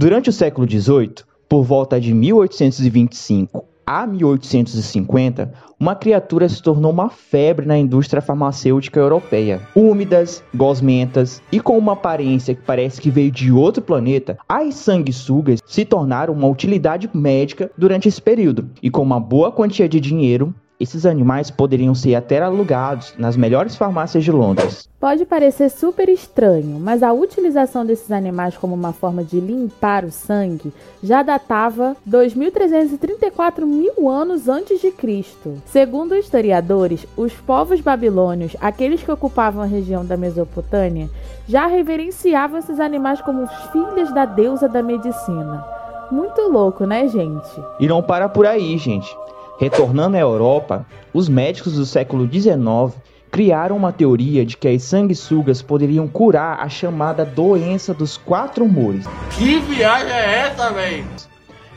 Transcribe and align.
Durante 0.00 0.30
o 0.30 0.32
século 0.32 0.64
XVIII, 0.64 1.24
por 1.48 1.64
volta 1.64 2.00
de 2.00 2.14
1825 2.14 3.64
a 3.84 4.06
1850, 4.06 5.52
uma 5.80 5.96
criatura 5.96 6.48
se 6.48 6.62
tornou 6.62 6.92
uma 6.92 7.10
febre 7.10 7.66
na 7.66 7.76
indústria 7.76 8.22
farmacêutica 8.22 9.00
europeia. 9.00 9.60
Úmidas, 9.74 10.40
gosmentas 10.54 11.42
e 11.50 11.58
com 11.58 11.76
uma 11.76 11.94
aparência 11.94 12.54
que 12.54 12.62
parece 12.62 13.00
que 13.00 13.10
veio 13.10 13.32
de 13.32 13.50
outro 13.50 13.82
planeta, 13.82 14.38
as 14.48 14.76
sanguessugas 14.76 15.58
se 15.66 15.84
tornaram 15.84 16.32
uma 16.32 16.46
utilidade 16.46 17.10
médica 17.12 17.68
durante 17.76 18.06
esse 18.06 18.22
período. 18.22 18.70
E 18.80 18.88
com 18.88 19.02
uma 19.02 19.18
boa 19.18 19.50
quantia 19.50 19.88
de 19.88 19.98
dinheiro, 19.98 20.54
esses 20.80 21.04
animais 21.04 21.50
poderiam 21.50 21.94
ser 21.94 22.14
até 22.14 22.40
alugados 22.40 23.14
nas 23.18 23.36
melhores 23.36 23.76
farmácias 23.76 24.22
de 24.22 24.30
Londres. 24.30 24.88
Pode 25.00 25.24
parecer 25.24 25.70
super 25.70 26.08
estranho, 26.08 26.78
mas 26.80 27.02
a 27.02 27.12
utilização 27.12 27.86
desses 27.86 28.10
animais 28.10 28.56
como 28.56 28.74
uma 28.74 28.92
forma 28.92 29.22
de 29.22 29.38
limpar 29.38 30.04
o 30.04 30.10
sangue 30.10 30.72
já 31.02 31.22
datava 31.22 31.96
2.334 32.08 33.64
mil 33.64 34.08
anos 34.08 34.48
antes 34.48 34.80
de 34.80 34.90
Cristo. 34.90 35.62
Segundo 35.66 36.16
historiadores, 36.16 37.06
os 37.16 37.32
povos 37.32 37.80
babilônios, 37.80 38.56
aqueles 38.60 39.02
que 39.02 39.10
ocupavam 39.10 39.62
a 39.62 39.66
região 39.66 40.04
da 40.04 40.16
Mesopotâmia, 40.16 41.08
já 41.46 41.66
reverenciavam 41.66 42.58
esses 42.58 42.80
animais 42.80 43.20
como 43.20 43.44
os 43.44 43.52
filhos 43.72 44.12
da 44.12 44.24
deusa 44.24 44.68
da 44.68 44.82
medicina. 44.82 45.64
Muito 46.10 46.40
louco, 46.42 46.84
né, 46.86 47.06
gente? 47.06 47.50
E 47.78 47.86
não 47.86 48.02
para 48.02 48.28
por 48.28 48.46
aí, 48.46 48.76
gente. 48.78 49.14
Retornando 49.58 50.16
à 50.16 50.20
Europa, 50.20 50.86
os 51.12 51.28
médicos 51.28 51.74
do 51.74 51.84
século 51.84 52.30
XIX 52.32 52.96
criaram 53.28 53.76
uma 53.76 53.92
teoria 53.92 54.46
de 54.46 54.56
que 54.56 54.68
as 54.68 54.84
sanguessugas 54.84 55.60
poderiam 55.60 56.06
curar 56.06 56.60
a 56.60 56.68
chamada 56.68 57.24
doença 57.24 57.92
dos 57.92 58.16
quatro 58.16 58.64
humores. 58.64 59.04
Que 59.36 59.58
viagem 59.58 60.12
é 60.12 60.46
essa, 60.46 60.70
velho? 60.70 61.04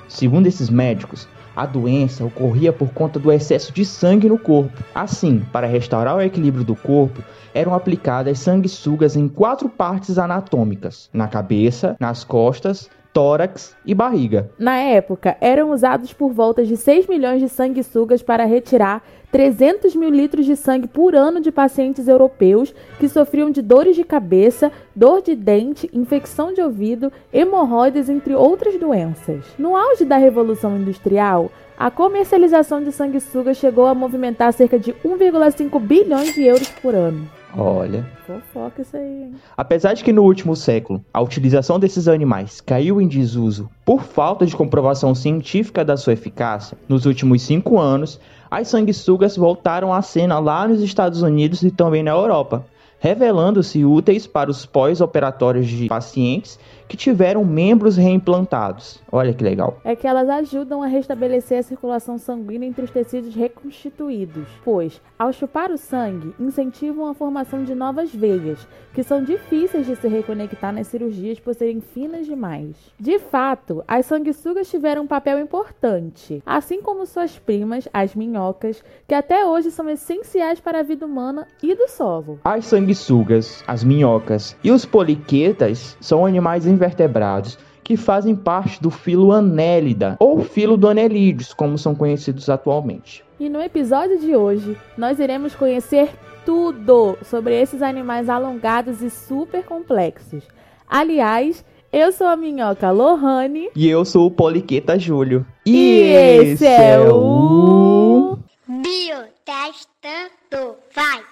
Segundo 0.07 0.45
esses 0.45 0.69
médicos, 0.69 1.27
a 1.55 1.65
doença 1.65 2.23
ocorria 2.23 2.71
por 2.71 2.89
conta 2.89 3.17
do 3.17 3.31
excesso 3.31 3.73
de 3.73 3.83
sangue 3.83 4.29
no 4.29 4.37
corpo. 4.37 4.83
Assim, 4.93 5.41
para 5.51 5.65
restaurar 5.65 6.15
o 6.15 6.21
equilíbrio 6.21 6.63
do 6.63 6.75
corpo, 6.75 7.23
eram 7.51 7.73
aplicadas 7.73 8.37
sanguessugas 8.37 9.15
em 9.15 9.27
quatro 9.27 9.67
partes 9.67 10.19
anatômicas: 10.19 11.09
na 11.11 11.27
cabeça, 11.27 11.95
nas 11.99 12.23
costas, 12.23 12.89
tórax 13.13 13.75
e 13.85 13.93
barriga. 13.93 14.49
Na 14.57 14.77
época, 14.77 15.37
eram 15.41 15.71
usados 15.71 16.13
por 16.13 16.31
volta 16.31 16.65
de 16.65 16.77
6 16.77 17.07
milhões 17.07 17.41
de 17.41 17.49
sanguessugas 17.49 18.21
para 18.21 18.45
retirar 18.45 19.03
300 19.31 19.95
mil 19.95 20.09
litros 20.09 20.45
de 20.45 20.55
sangue 20.55 20.87
por 20.87 21.15
ano 21.15 21.39
de 21.39 21.51
pacientes 21.51 22.07
europeus 22.07 22.73
que 22.99 23.07
sofriam 23.07 23.49
de 23.49 23.61
dores 23.61 23.95
de 23.95 24.03
cabeça, 24.03 24.71
dor 24.95 25.21
de 25.21 25.35
dente, 25.35 25.89
infecção 25.93 26.53
de 26.53 26.61
ouvido, 26.61 27.11
hemorroidas, 27.31 28.09
entre 28.09 28.35
outras 28.35 28.77
doenças. 28.77 29.45
No 29.57 29.75
auge 29.75 30.03
da 30.03 30.17
Revolução 30.17 30.77
Industrial, 30.77 31.49
a 31.77 31.89
comercialização 31.89 32.83
de 32.83 32.91
sanguessugas 32.91 33.57
chegou 33.57 33.87
a 33.87 33.95
movimentar 33.95 34.53
cerca 34.53 34.77
de 34.77 34.93
1,5 34.93 35.79
bilhões 35.79 36.33
de 36.33 36.43
euros 36.43 36.69
por 36.69 36.93
ano. 36.93 37.40
Olha. 37.55 38.07
Fofoca 38.25 38.81
isso 38.81 38.95
aí, 38.95 39.23
hein? 39.23 39.35
Apesar 39.57 39.93
de 39.93 40.03
que 40.03 40.13
no 40.13 40.23
último 40.23 40.55
século 40.55 41.03
a 41.13 41.21
utilização 41.21 41.79
desses 41.79 42.07
animais 42.07 42.61
caiu 42.61 43.01
em 43.01 43.07
desuso 43.07 43.69
por 43.83 44.03
falta 44.03 44.45
de 44.45 44.55
comprovação 44.55 45.13
científica 45.13 45.83
da 45.83 45.97
sua 45.97 46.13
eficácia, 46.13 46.77
nos 46.87 47.05
últimos 47.05 47.41
cinco 47.41 47.79
anos 47.79 48.19
as 48.49 48.67
sanguessugas 48.67 49.37
voltaram 49.37 49.93
à 49.93 50.01
cena 50.01 50.37
lá 50.39 50.67
nos 50.67 50.81
Estados 50.81 51.21
Unidos 51.21 51.61
e 51.63 51.71
também 51.71 52.03
na 52.03 52.11
Europa, 52.11 52.65
revelando-se 53.01 53.83
úteis 53.83 54.27
para 54.27 54.51
os 54.51 54.63
pós-operatórios 54.63 55.65
de 55.67 55.87
pacientes 55.87 56.59
que 56.87 56.95
tiveram 56.95 57.43
membros 57.43 57.95
reimplantados. 57.95 59.01
Olha 59.09 59.33
que 59.33 59.43
legal. 59.43 59.77
É 59.83 59.95
que 59.95 60.05
elas 60.05 60.29
ajudam 60.29 60.83
a 60.83 60.87
restabelecer 60.87 61.57
a 61.57 61.63
circulação 61.63 62.17
sanguínea 62.17 62.67
entre 62.67 62.83
os 62.83 62.91
tecidos 62.91 63.33
reconstituídos, 63.33 64.45
pois, 64.63 65.01
ao 65.17 65.31
chupar 65.31 65.71
o 65.71 65.77
sangue, 65.77 66.35
incentivam 66.37 67.07
a 67.07 67.13
formação 67.13 67.63
de 67.63 67.73
novas 67.73 68.13
veias, 68.13 68.67
que 68.93 69.03
são 69.03 69.23
difíceis 69.23 69.87
de 69.87 69.95
se 69.95 70.07
reconectar 70.09 70.73
nas 70.73 70.87
cirurgias 70.87 71.39
por 71.39 71.55
serem 71.55 71.79
finas 71.79 72.25
demais. 72.25 72.75
De 72.99 73.17
fato, 73.19 73.83
as 73.87 74.05
sanguessugas 74.05 74.69
tiveram 74.69 75.03
um 75.03 75.07
papel 75.07 75.39
importante, 75.39 76.43
assim 76.45 76.81
como 76.81 77.05
suas 77.05 77.39
primas, 77.39 77.87
as 77.93 78.13
minhocas, 78.13 78.83
que 79.07 79.15
até 79.15 79.45
hoje 79.45 79.71
são 79.71 79.89
essenciais 79.89 80.59
para 80.59 80.81
a 80.81 80.83
vida 80.83 81.05
humana 81.05 81.47
e 81.63 81.73
do 81.73 81.87
solo. 81.87 82.37
As 82.43 82.65
sanguessugas, 82.95 83.63
as 83.67 83.83
minhocas 83.83 84.55
e 84.63 84.71
os 84.71 84.85
poliquetas 84.85 85.97
são 85.99 86.25
animais 86.25 86.65
invertebrados 86.65 87.57
que 87.83 87.97
fazem 87.97 88.35
parte 88.35 88.81
do 88.81 88.89
filo 88.89 89.31
Anélida 89.31 90.15
ou 90.19 90.43
filo 90.43 90.77
do 90.77 90.87
Anelídeos, 90.87 91.53
como 91.53 91.77
são 91.77 91.95
conhecidos 91.95 92.49
atualmente. 92.49 93.23
E 93.39 93.49
no 93.49 93.61
episódio 93.61 94.19
de 94.19 94.35
hoje, 94.35 94.77
nós 94.97 95.19
iremos 95.19 95.55
conhecer 95.55 96.09
tudo 96.45 97.17
sobre 97.23 97.59
esses 97.59 97.81
animais 97.81 98.29
alongados 98.29 99.01
e 99.01 99.09
super 99.09 99.63
complexos. 99.63 100.43
Aliás, 100.87 101.65
eu 101.91 102.11
sou 102.11 102.27
a 102.27 102.35
minhoca 102.35 102.91
Lohane. 102.91 103.69
E 103.75 103.87
eu 103.87 104.05
sou 104.05 104.27
o 104.27 104.31
Poliqueta 104.31 104.99
Júlio. 104.99 105.45
E, 105.65 105.71
e 105.71 106.01
esse 106.01 106.65
é, 106.65 106.93
é 106.93 106.99
o. 106.99 108.37
Biotestando. 108.67 110.75
Vai! 110.93 111.30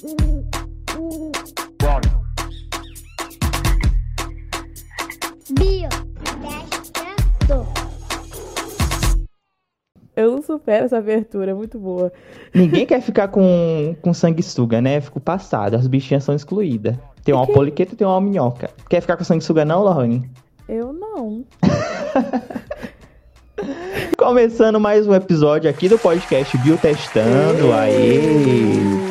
Vai! 0.00 0.14
Biotestando. 5.50 5.98
Eu 10.14 10.30
não 10.32 10.42
supero 10.42 10.84
essa 10.84 10.98
abertura, 10.98 11.50
é 11.50 11.54
muito 11.54 11.80
boa. 11.80 12.12
Ninguém 12.54 12.86
quer 12.86 13.00
ficar 13.00 13.26
com, 13.28 13.96
com 14.00 14.14
sanguessuga, 14.14 14.80
né? 14.80 15.00
Fico 15.00 15.18
passado, 15.18 15.74
as 15.74 15.88
bichinhas 15.88 16.22
são 16.22 16.36
excluídas. 16.36 16.96
Tem 17.24 17.34
uma 17.34 17.46
que... 17.46 17.52
poliqueta 17.52 17.94
e 17.94 17.96
tem 17.96 18.06
uma 18.06 18.20
minhoca. 18.20 18.70
Quer 18.88 19.00
ficar 19.00 19.16
com 19.16 19.24
sanguessuga 19.24 19.64
não, 19.64 19.82
Lohane? 19.82 20.30
Eu 20.68 20.92
não. 20.92 21.44
Começando 24.16 24.78
mais 24.78 25.08
um 25.08 25.14
episódio 25.14 25.68
aqui 25.68 25.88
do 25.88 25.98
podcast 25.98 26.56
Biotestando. 26.58 27.72
Aê! 27.72 29.07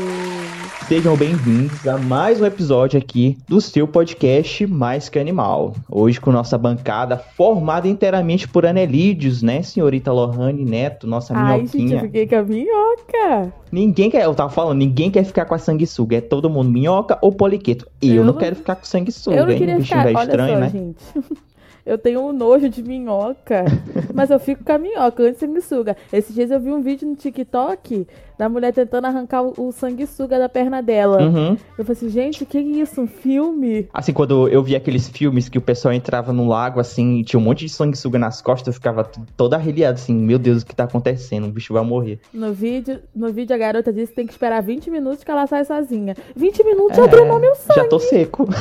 Sejam 0.88 1.18
bem-vindos 1.18 1.86
a 1.86 1.98
mais 1.98 2.40
um 2.40 2.46
episódio 2.46 2.98
aqui 2.98 3.38
do 3.46 3.60
seu 3.60 3.86
podcast 3.86 4.66
Mais 4.66 5.10
Que 5.10 5.20
Animal. 5.20 5.76
Hoje 5.90 6.18
com 6.18 6.32
nossa 6.32 6.58
bancada 6.58 7.18
formada 7.18 7.90
inteiramente 7.90 8.48
por 8.48 8.66
anelídeos, 8.66 9.42
né, 9.42 9.62
senhorita 9.62 10.14
Lohane 10.14 10.64
Neto, 10.64 11.06
nossa 11.06 11.34
Ai, 11.36 11.58
minhoquinha. 11.58 11.84
Ai, 11.84 11.90
gente, 11.90 11.94
eu 11.94 12.00
fiquei 12.00 12.28
com 12.28 12.36
a 12.38 12.44
minhoca. 12.44 13.54
Ninguém 13.70 14.10
quer, 14.10 14.24
eu 14.24 14.34
tava 14.34 14.50
falando, 14.50 14.78
ninguém 14.78 15.12
quer 15.12 15.26
ficar 15.26 15.44
com 15.44 15.56
a 15.56 15.58
sanguessuga. 15.58 16.16
É 16.16 16.22
todo 16.22 16.50
mundo 16.50 16.72
minhoca 16.72 17.18
ou 17.22 17.34
poliqueto. 17.34 17.86
Eu, 18.02 18.16
eu 18.16 18.24
não, 18.24 18.34
quero 18.34 18.56
ficar 18.56 18.78
com 18.78 18.86
sanguessuga, 18.86 19.36
eu 19.36 19.46
não 19.46 19.52
hein? 19.52 19.58
Queria 19.60 19.82
ficar... 19.82 20.06
Olha 20.06 20.24
estranho, 20.24 20.54
só, 20.54 20.60
né? 20.62 20.70
gente. 20.70 20.98
Eu 21.88 21.98
tenho 21.98 22.20
um 22.20 22.34
nojo 22.34 22.68
de 22.68 22.84
minhoca, 22.84 23.64
mas 24.14 24.30
eu 24.30 24.38
fico 24.38 24.62
com 24.62 24.74
a 24.74 24.78
minhoca 24.78 25.24
antes 25.24 25.40
de 25.40 25.46
sanguessuga. 25.46 25.96
Esses 26.12 26.36
dias 26.36 26.52
eu 26.52 26.60
vi 26.60 26.70
um 26.70 26.82
vídeo 26.82 27.08
no 27.08 27.16
TikTok 27.16 28.06
da 28.38 28.50
mulher 28.50 28.74
tentando 28.74 29.06
arrancar 29.06 29.42
o, 29.42 29.54
o 29.58 29.72
sanguessuga 29.72 30.38
da 30.38 30.50
perna 30.50 30.84
dela. 30.84 31.24
Uhum. 31.24 31.58
Eu 31.78 31.86
falei 31.86 31.94
assim, 31.94 32.10
gente, 32.10 32.44
o 32.44 32.46
que 32.46 32.58
é 32.58 32.62
isso? 32.62 33.00
Um 33.02 33.08
filme? 33.08 33.88
Assim, 33.94 34.12
quando 34.12 34.50
eu 34.50 34.62
vi 34.62 34.76
aqueles 34.76 35.08
filmes 35.08 35.48
que 35.48 35.58
o 35.58 35.62
pessoal 35.62 35.94
entrava 35.94 36.34
no 36.34 36.46
lago, 36.46 36.82
assim, 36.82 37.20
e 37.20 37.24
tinha 37.24 37.40
um 37.40 37.44
monte 37.44 37.66
de 37.66 37.70
sanguessuga 37.70 38.20
nas 38.20 38.42
costas, 38.42 38.68
eu 38.68 38.74
ficava 38.74 39.10
toda 39.38 39.56
arreliada, 39.56 39.96
assim, 39.96 40.14
meu 40.14 40.38
Deus, 40.38 40.64
o 40.64 40.66
que 40.66 40.76
tá 40.76 40.84
acontecendo? 40.84 41.48
O 41.48 41.52
bicho 41.52 41.74
vai 41.74 41.84
morrer. 41.84 42.20
No 42.34 42.52
vídeo, 42.52 43.00
no 43.16 43.32
vídeo 43.32 43.56
a 43.56 43.58
garota 43.58 43.94
disse 43.94 44.12
que 44.12 44.18
tem 44.18 44.28
que 44.28 44.34
esperar 44.34 44.62
20 44.62 44.92
minutos 44.92 45.24
que 45.24 45.32
ela 45.32 45.48
sai 45.48 45.64
sozinha. 45.64 46.16
20 46.36 46.64
minutos 46.66 46.98
é, 46.98 47.02
já 47.02 47.08
drenou 47.08 47.40
meu 47.40 47.56
sangue. 47.56 47.80
Já 47.80 47.88
tô 47.88 47.98
seco. 47.98 48.46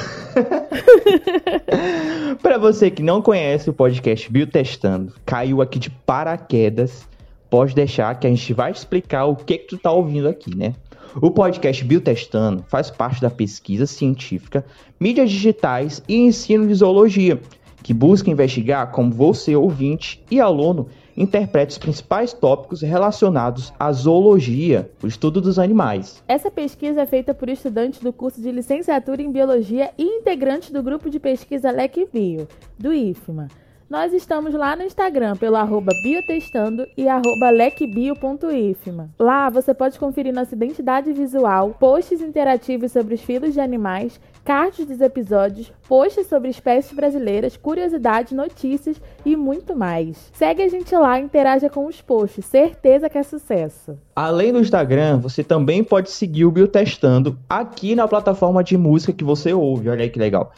pra 2.40 2.58
você 2.58 2.90
que 2.90 3.02
não 3.02 3.15
conhece 3.22 3.70
o 3.70 3.72
podcast 3.72 4.30
Biotestando, 4.30 5.12
caiu 5.24 5.62
aqui 5.62 5.78
de 5.78 5.90
paraquedas 5.90 7.06
pode 7.50 7.74
deixar 7.74 8.18
que 8.18 8.26
a 8.26 8.30
gente 8.30 8.52
vai 8.52 8.70
explicar 8.70 9.24
o 9.26 9.36
que 9.36 9.58
que 9.58 9.68
tu 9.68 9.78
tá 9.78 9.90
ouvindo 9.90 10.28
aqui, 10.28 10.54
né? 10.56 10.74
O 11.20 11.30
podcast 11.30 11.82
Biotestando 11.84 12.64
faz 12.68 12.90
parte 12.90 13.20
da 13.20 13.30
pesquisa 13.30 13.86
científica, 13.86 14.64
mídias 15.00 15.30
digitais 15.30 16.02
e 16.08 16.16
ensino 16.16 16.66
de 16.66 16.74
zoologia, 16.74 17.40
que 17.82 17.94
busca 17.94 18.30
investigar 18.30 18.90
como 18.90 19.12
você, 19.12 19.56
ouvinte 19.56 20.22
e 20.30 20.40
aluno, 20.40 20.88
interpreta 21.16 21.72
os 21.72 21.78
principais 21.78 22.32
tópicos 22.32 22.82
relacionados 22.82 23.72
à 23.78 23.90
zoologia, 23.92 24.90
o 25.02 25.06
estudo 25.06 25.40
dos 25.40 25.58
animais. 25.58 26.22
Essa 26.28 26.50
pesquisa 26.50 27.02
é 27.02 27.06
feita 27.06 27.32
por 27.32 27.48
estudantes 27.48 28.00
do 28.00 28.12
curso 28.12 28.40
de 28.40 28.50
licenciatura 28.50 29.22
em 29.22 29.32
biologia 29.32 29.90
e 29.96 30.02
integrantes 30.02 30.70
do 30.70 30.82
grupo 30.82 31.08
de 31.08 31.18
pesquisa 31.18 31.70
LEC 31.70 32.08
Bio, 32.12 32.46
do 32.78 32.92
IFMA 32.92 33.48
Nós 33.88 34.12
estamos 34.12 34.52
lá 34.52 34.74
no 34.74 34.82
Instagram 34.82 35.36
pelo 35.36 35.54
arroba 35.54 35.92
biotestando 36.02 36.88
e 36.96 37.08
arroba 37.08 37.50
lecbio.ifma. 37.50 39.10
Lá 39.16 39.48
você 39.48 39.72
pode 39.72 39.96
conferir 39.96 40.34
nossa 40.34 40.56
identidade 40.56 41.12
visual, 41.12 41.70
posts 41.78 42.20
interativos 42.20 42.90
sobre 42.90 43.14
os 43.14 43.20
filos 43.20 43.54
de 43.54 43.60
animais, 43.60 44.20
cards 44.44 44.84
dos 44.84 45.00
episódios, 45.00 45.72
posts 45.88 46.26
sobre 46.26 46.50
espécies 46.50 46.96
brasileiras, 46.96 47.56
curiosidades, 47.56 48.32
notícias 48.32 49.00
e 49.24 49.36
muito 49.36 49.76
mais. 49.76 50.32
Segue 50.32 50.62
a 50.62 50.68
gente 50.68 50.92
lá 50.96 51.20
e 51.20 51.22
interaja 51.22 51.70
com 51.70 51.86
os 51.86 52.02
posts, 52.02 52.44
certeza 52.44 53.08
que 53.08 53.18
é 53.18 53.22
sucesso. 53.22 53.96
Além 54.16 54.52
do 54.52 54.58
Instagram, 54.58 55.18
você 55.18 55.44
também 55.44 55.84
pode 55.84 56.10
seguir 56.10 56.44
o 56.44 56.50
Biotestando 56.50 57.38
aqui 57.48 57.94
na 57.94 58.08
plataforma 58.08 58.64
de 58.64 58.76
música 58.76 59.12
que 59.12 59.22
você 59.22 59.52
ouve. 59.52 59.88
Olha 59.88 60.02
aí 60.02 60.10
que 60.10 60.18
legal. 60.18 60.52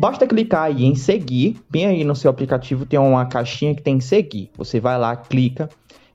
Basta 0.00 0.26
clicar 0.26 0.62
aí 0.62 0.86
em 0.86 0.94
seguir, 0.94 1.60
bem 1.68 1.84
aí 1.84 2.04
no 2.04 2.16
seu 2.16 2.30
aplicativo 2.30 2.86
tem 2.86 2.98
uma 2.98 3.26
caixinha 3.26 3.74
que 3.74 3.82
tem 3.82 4.00
seguir. 4.00 4.50
Você 4.56 4.80
vai 4.80 4.98
lá, 4.98 5.14
clica, 5.14 5.68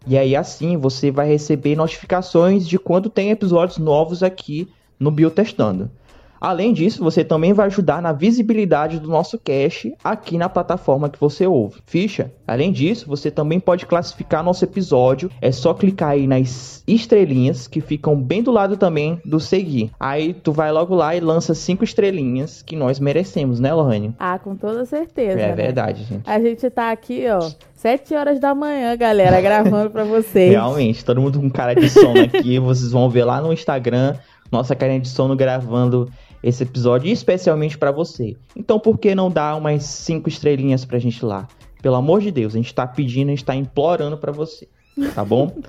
e 0.07 0.17
aí 0.17 0.35
assim 0.35 0.75
você 0.75 1.11
vai 1.11 1.27
receber 1.27 1.75
notificações 1.75 2.67
de 2.67 2.79
quando 2.79 3.11
tem 3.11 3.29
episódios 3.29 3.77
novos 3.77 4.23
aqui 4.23 4.67
no 4.99 5.11
Biotestando. 5.11 5.91
Além 6.39 6.73
disso, 6.73 7.03
você 7.03 7.23
também 7.23 7.53
vai 7.53 7.67
ajudar 7.67 8.01
na 8.01 8.11
visibilidade 8.11 8.99
do 8.99 9.07
nosso 9.07 9.39
cache 9.39 9.93
aqui 10.03 10.37
na 10.37 10.49
plataforma 10.49 11.09
que 11.09 11.19
você 11.19 11.47
ouve. 11.47 11.81
Ficha? 11.85 12.31
Além 12.47 12.71
disso, 12.71 13.07
você 13.07 13.31
também 13.31 13.59
pode 13.59 13.85
classificar 13.85 14.43
nosso 14.43 14.63
episódio. 14.63 15.29
É 15.41 15.51
só 15.51 15.73
clicar 15.73 16.09
aí 16.11 16.27
nas 16.27 16.83
estrelinhas 16.87 17.67
que 17.67 17.81
ficam 17.81 18.15
bem 18.15 18.43
do 18.43 18.51
lado 18.51 18.77
também 18.77 19.19
do 19.25 19.39
seguir. 19.39 19.91
Aí 19.99 20.33
tu 20.33 20.51
vai 20.51 20.71
logo 20.71 20.93
lá 20.93 21.15
e 21.15 21.19
lança 21.19 21.55
cinco 21.55 21.83
estrelinhas 21.83 22.61
que 22.61 22.75
nós 22.75 22.99
merecemos, 22.99 23.59
né, 23.59 23.73
Lohane? 23.73 24.13
Ah, 24.19 24.37
com 24.37 24.55
toda 24.55 24.85
certeza. 24.85 25.39
É 25.39 25.47
né? 25.47 25.53
verdade, 25.53 26.03
gente. 26.03 26.29
A 26.29 26.39
gente 26.39 26.69
tá 26.69 26.91
aqui, 26.91 27.25
ó, 27.27 27.49
sete 27.73 28.13
horas 28.13 28.39
da 28.39 28.53
manhã, 28.53 28.95
galera, 28.95 29.41
gravando 29.41 29.89
pra 29.89 30.03
vocês. 30.03 30.51
Realmente, 30.51 31.03
todo 31.03 31.21
mundo 31.21 31.39
com 31.39 31.49
cara 31.49 31.73
de 31.73 31.89
sono 31.89 32.21
aqui. 32.21 32.59
vocês 32.59 32.91
vão 32.91 33.09
ver 33.09 33.25
lá 33.25 33.41
no 33.41 33.51
Instagram 33.51 34.15
nossa 34.51 34.75
carinha 34.75 34.99
de 34.99 35.09
sono 35.09 35.35
gravando 35.35 36.09
esse 36.45 36.61
episódio 36.61 37.11
especialmente 37.11 37.75
para 37.75 37.91
você. 37.91 38.37
Então, 38.55 38.79
por 38.79 38.99
que 38.99 39.15
não 39.15 39.31
dar 39.31 39.55
umas 39.55 39.83
cinco 39.83 40.29
estrelinhas 40.29 40.85
pra 40.85 40.99
gente 40.99 41.25
lá? 41.25 41.47
Pelo 41.81 41.95
amor 41.95 42.21
de 42.21 42.29
Deus, 42.29 42.53
a 42.53 42.57
gente 42.57 42.73
tá 42.73 42.85
pedindo, 42.85 43.29
a 43.29 43.31
gente 43.31 43.43
tá 43.43 43.55
implorando 43.55 44.15
para 44.15 44.31
você, 44.31 44.67
tá 45.15 45.25
bom? 45.25 45.51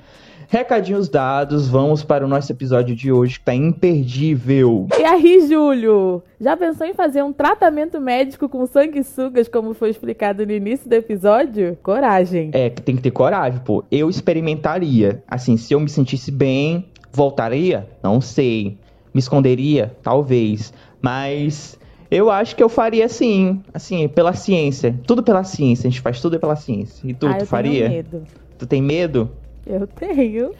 Recadinhos 0.48 1.08
dados, 1.08 1.66
vamos 1.66 2.04
para 2.04 2.24
o 2.24 2.28
nosso 2.28 2.52
episódio 2.52 2.94
de 2.94 3.10
hoje 3.10 3.38
que 3.38 3.44
tá 3.46 3.54
imperdível. 3.54 4.86
E 4.96 5.02
aí, 5.02 5.48
Júlio? 5.48 6.22
Já 6.40 6.56
pensou 6.56 6.86
em 6.86 6.94
fazer 6.94 7.24
um 7.24 7.32
tratamento 7.32 8.00
médico 8.00 8.48
com 8.48 8.64
sanguessugas, 8.64 9.48
como 9.48 9.74
foi 9.74 9.90
explicado 9.90 10.46
no 10.46 10.52
início 10.52 10.88
do 10.88 10.92
episódio? 10.92 11.76
Coragem. 11.82 12.50
É, 12.52 12.70
que 12.70 12.80
tem 12.80 12.94
que 12.94 13.02
ter 13.02 13.10
coragem, 13.10 13.60
pô. 13.64 13.82
Eu 13.90 14.08
experimentaria. 14.08 15.20
Assim, 15.26 15.56
se 15.56 15.74
eu 15.74 15.80
me 15.80 15.88
sentisse 15.88 16.30
bem, 16.30 16.86
voltaria? 17.12 17.88
Não 18.00 18.20
sei. 18.20 18.78
Me 19.16 19.20
esconderia? 19.20 19.96
Talvez. 20.02 20.74
Mas 21.00 21.78
eu 22.10 22.30
acho 22.30 22.54
que 22.54 22.62
eu 22.62 22.68
faria 22.68 23.08
sim. 23.08 23.62
Assim, 23.72 24.06
pela 24.08 24.34
ciência. 24.34 24.94
Tudo 25.06 25.22
pela 25.22 25.42
ciência. 25.42 25.88
A 25.88 25.90
gente 25.90 26.02
faz 26.02 26.20
tudo 26.20 26.38
pela 26.38 26.54
ciência. 26.54 27.00
E 27.08 27.14
tu, 27.14 27.26
ah, 27.26 27.32
tu 27.32 27.44
eu 27.44 27.46
faria? 27.46 27.88
Tenho 27.88 27.94
medo. 27.94 28.22
Tu 28.58 28.66
tem 28.66 28.82
medo? 28.82 29.30
Eu 29.66 29.86
tenho. 29.86 30.50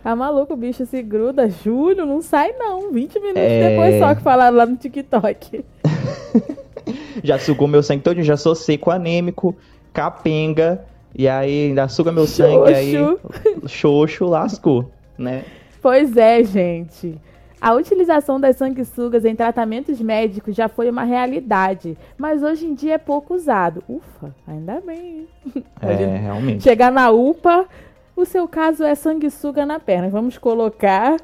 Tá 0.00 0.14
maluco, 0.14 0.54
o 0.54 0.56
bicho 0.56 0.86
se 0.86 1.02
gruda. 1.02 1.50
Júlio, 1.50 2.06
não 2.06 2.22
sai 2.22 2.52
não. 2.52 2.92
20 2.92 3.14
minutos 3.18 3.42
É. 3.42 3.70
depois 3.70 3.98
só 3.98 4.14
que 4.14 4.22
falaram 4.22 4.58
lá 4.58 4.64
no 4.66 4.76
TikTok. 4.76 5.64
Já 7.24 7.36
sugou 7.36 7.66
meu 7.66 7.82
sangue 7.82 8.02
todo, 8.02 8.22
já 8.22 8.36
sou 8.36 8.54
seco 8.54 8.90
anêmico, 8.92 9.56
capenga. 9.92 10.84
E 11.16 11.26
aí 11.26 11.68
ainda 11.68 11.88
suga 11.88 12.12
meu 12.12 12.26
sangue, 12.26 12.70
e 12.70 12.74
aí 12.74 12.92
Xoxo. 12.92 13.68
xoxo 13.68 14.26
lascou, 14.26 14.90
né? 15.16 15.42
Pois 15.80 16.16
é, 16.16 16.44
gente. 16.44 17.16
A 17.64 17.72
utilização 17.72 18.38
das 18.38 18.56
sanguessugas 18.56 19.24
em 19.24 19.34
tratamentos 19.34 19.98
médicos 19.98 20.54
já 20.54 20.68
foi 20.68 20.90
uma 20.90 21.02
realidade, 21.02 21.96
mas 22.18 22.42
hoje 22.42 22.66
em 22.66 22.74
dia 22.74 22.96
é 22.96 22.98
pouco 22.98 23.32
usado. 23.34 23.82
Ufa, 23.88 24.34
ainda 24.46 24.82
bem. 24.84 25.26
É, 25.80 26.18
realmente. 26.18 26.62
Chegar 26.62 26.92
na 26.92 27.10
UPA, 27.10 27.64
o 28.14 28.26
seu 28.26 28.46
caso 28.46 28.84
é 28.84 28.94
sanguessuga 28.94 29.64
na 29.64 29.80
perna. 29.80 30.10
Vamos 30.10 30.36
colocar. 30.36 31.16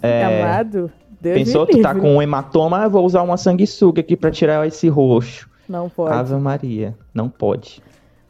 É. 0.00 0.24
Amado. 0.24 0.90
Deus 1.20 1.36
Pensou 1.36 1.66
que 1.66 1.82
tá 1.82 1.94
com 1.94 2.16
um 2.16 2.22
hematoma, 2.22 2.78
ah, 2.78 2.88
vou 2.88 3.04
usar 3.04 3.20
uma 3.20 3.36
sanguessuga 3.36 4.00
aqui 4.00 4.16
pra 4.16 4.30
tirar 4.30 4.66
esse 4.66 4.88
roxo. 4.88 5.50
Não 5.68 5.90
pode. 5.90 6.14
Ave 6.14 6.34
Maria, 6.36 6.94
não 7.12 7.28
pode. 7.28 7.82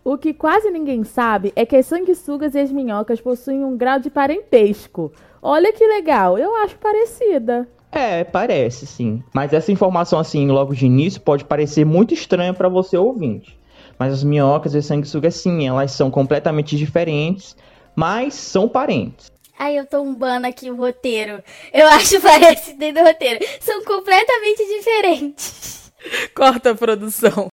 O 0.05 0.19
que 0.19 0.35
quase 0.35 0.71
ninguém 0.71 1.03
sabe 1.03 1.51
é 1.57 1.65
que 1.65 1.75
as 1.75 1.87
sanguessugas 1.87 2.55
e 2.55 2.59
as 2.59 2.71
minhocas 2.71 3.23
possuem 3.23 3.65
um 3.65 3.75
grau 3.75 3.99
de 3.99 4.11
parentesco. 4.11 5.11
Olha 5.41 5.73
que 5.73 5.87
legal, 5.87 6.37
eu 6.37 6.55
acho 6.57 6.77
parecida. 6.77 7.67
É, 7.91 8.23
parece 8.23 8.87
sim. 8.87 9.23
Mas 9.33 9.55
essa 9.55 9.73
informação 9.73 10.19
assim, 10.19 10.47
logo 10.49 10.75
de 10.75 10.85
início, 10.85 11.23
pode 11.23 11.47
parecer 11.47 11.87
muito 11.87 12.13
estranha 12.13 12.53
pra 12.53 12.69
você 12.69 12.99
ouvinte. 12.99 13.59
Mas 13.99 14.13
as 14.13 14.23
minhocas 14.23 14.75
e 14.75 14.79
as 14.79 14.85
sanguessugas 14.85 15.37
sim, 15.37 15.67
elas 15.67 15.93
são 15.93 16.11
completamente 16.11 16.77
diferentes, 16.77 17.57
mas 17.97 18.35
são 18.35 18.69
parentes. 18.69 19.33
Ai, 19.59 19.79
eu 19.79 19.87
tô 19.87 20.03
umbando 20.03 20.47
aqui 20.47 20.71
o 20.71 20.77
roteiro. 20.77 21.43
Eu 21.73 21.87
acho 21.87 22.21
parecido 22.23 22.79
dentro 22.79 23.03
do 23.03 23.09
roteiro. 23.09 23.43
São 23.59 23.83
completamente 23.85 24.67
diferentes. 24.67 25.91
Corta 26.35 26.73
a 26.73 26.75
produção. 26.75 27.49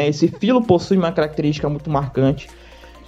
É, 0.00 0.08
Esse 0.08 0.28
filo 0.28 0.62
possui 0.62 0.96
uma 0.96 1.12
característica 1.12 1.68
muito 1.68 1.90
marcante, 1.90 2.48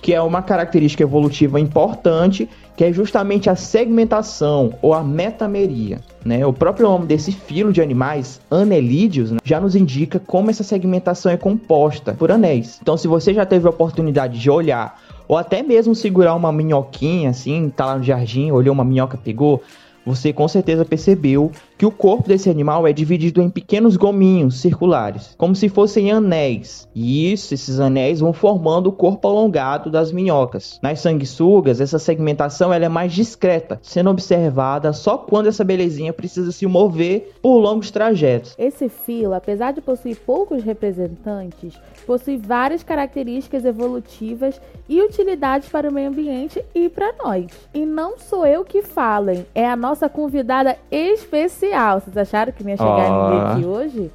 que 0.02 0.12
é 0.12 0.20
uma 0.20 0.42
característica 0.42 1.02
evolutiva 1.04 1.60
importante, 1.60 2.48
que 2.76 2.84
é 2.84 2.92
justamente 2.92 3.48
a 3.48 3.54
segmentação 3.54 4.74
ou 4.82 4.92
a 4.92 5.02
metameria. 5.02 6.00
Né? 6.24 6.44
O 6.44 6.52
próprio 6.52 6.88
nome 6.88 7.06
desse 7.06 7.30
filo 7.30 7.72
de 7.72 7.80
animais, 7.80 8.40
anelídeos, 8.50 9.30
né, 9.30 9.38
já 9.44 9.60
nos 9.60 9.76
indica 9.76 10.18
como 10.18 10.50
essa 10.50 10.64
segmentação 10.64 11.30
é 11.30 11.36
composta 11.36 12.14
por 12.14 12.32
anéis. 12.32 12.78
Então, 12.82 12.96
se 12.96 13.06
você 13.06 13.32
já 13.32 13.46
teve 13.46 13.66
a 13.66 13.70
oportunidade 13.70 14.38
de 14.40 14.50
olhar, 14.50 15.00
ou 15.28 15.38
até 15.38 15.62
mesmo 15.62 15.94
segurar 15.94 16.34
uma 16.34 16.52
minhoquinha, 16.52 17.30
assim, 17.30 17.70
tá 17.70 17.86
lá 17.86 17.98
no 17.98 18.02
jardim, 18.02 18.50
olhou 18.50 18.74
uma 18.74 18.84
minhoca, 18.84 19.16
pegou, 19.16 19.62
você 20.04 20.32
com 20.32 20.48
certeza 20.48 20.84
percebeu 20.84 21.52
que 21.82 21.86
o 21.86 21.90
corpo 21.90 22.28
desse 22.28 22.48
animal 22.48 22.86
é 22.86 22.92
dividido 22.92 23.42
em 23.42 23.50
pequenos 23.50 23.96
gominhos 23.96 24.60
circulares, 24.60 25.34
como 25.36 25.56
se 25.56 25.68
fossem 25.68 26.12
anéis. 26.12 26.88
E 26.94 27.32
isso, 27.32 27.52
esses 27.52 27.80
anéis 27.80 28.20
vão 28.20 28.32
formando 28.32 28.86
o 28.86 28.92
corpo 28.92 29.26
alongado 29.26 29.90
das 29.90 30.12
minhocas. 30.12 30.78
Nas 30.80 31.00
sanguessugas, 31.00 31.80
essa 31.80 31.98
segmentação 31.98 32.72
ela 32.72 32.84
é 32.84 32.88
mais 32.88 33.12
discreta, 33.12 33.80
sendo 33.82 34.10
observada 34.10 34.92
só 34.92 35.18
quando 35.18 35.48
essa 35.48 35.64
belezinha 35.64 36.12
precisa 36.12 36.52
se 36.52 36.68
mover 36.68 37.32
por 37.42 37.58
longos 37.58 37.90
trajetos. 37.90 38.54
Esse 38.56 38.88
filo, 38.88 39.34
apesar 39.34 39.72
de 39.72 39.80
possuir 39.80 40.18
poucos 40.18 40.62
representantes, 40.62 41.74
possui 42.06 42.36
várias 42.36 42.84
características 42.84 43.64
evolutivas 43.64 44.60
e 44.88 45.02
utilidades 45.02 45.68
para 45.68 45.90
o 45.90 45.92
meio 45.92 46.10
ambiente 46.10 46.64
e 46.72 46.88
para 46.88 47.12
nós. 47.14 47.46
E 47.74 47.84
não 47.84 48.18
sou 48.18 48.46
eu 48.46 48.64
que 48.64 48.82
falem, 48.82 49.44
é 49.52 49.68
a 49.68 49.74
nossa 49.74 50.08
convidada 50.08 50.78
especial. 50.88 51.71
Vocês 51.72 52.16
acharam 52.16 52.52
que 52.52 52.62
não 52.62 52.70
ia 52.70 52.76
chegar 52.76 53.10
ninguém 53.10 53.40
aqui 53.40 53.64
hoje? 53.64 54.10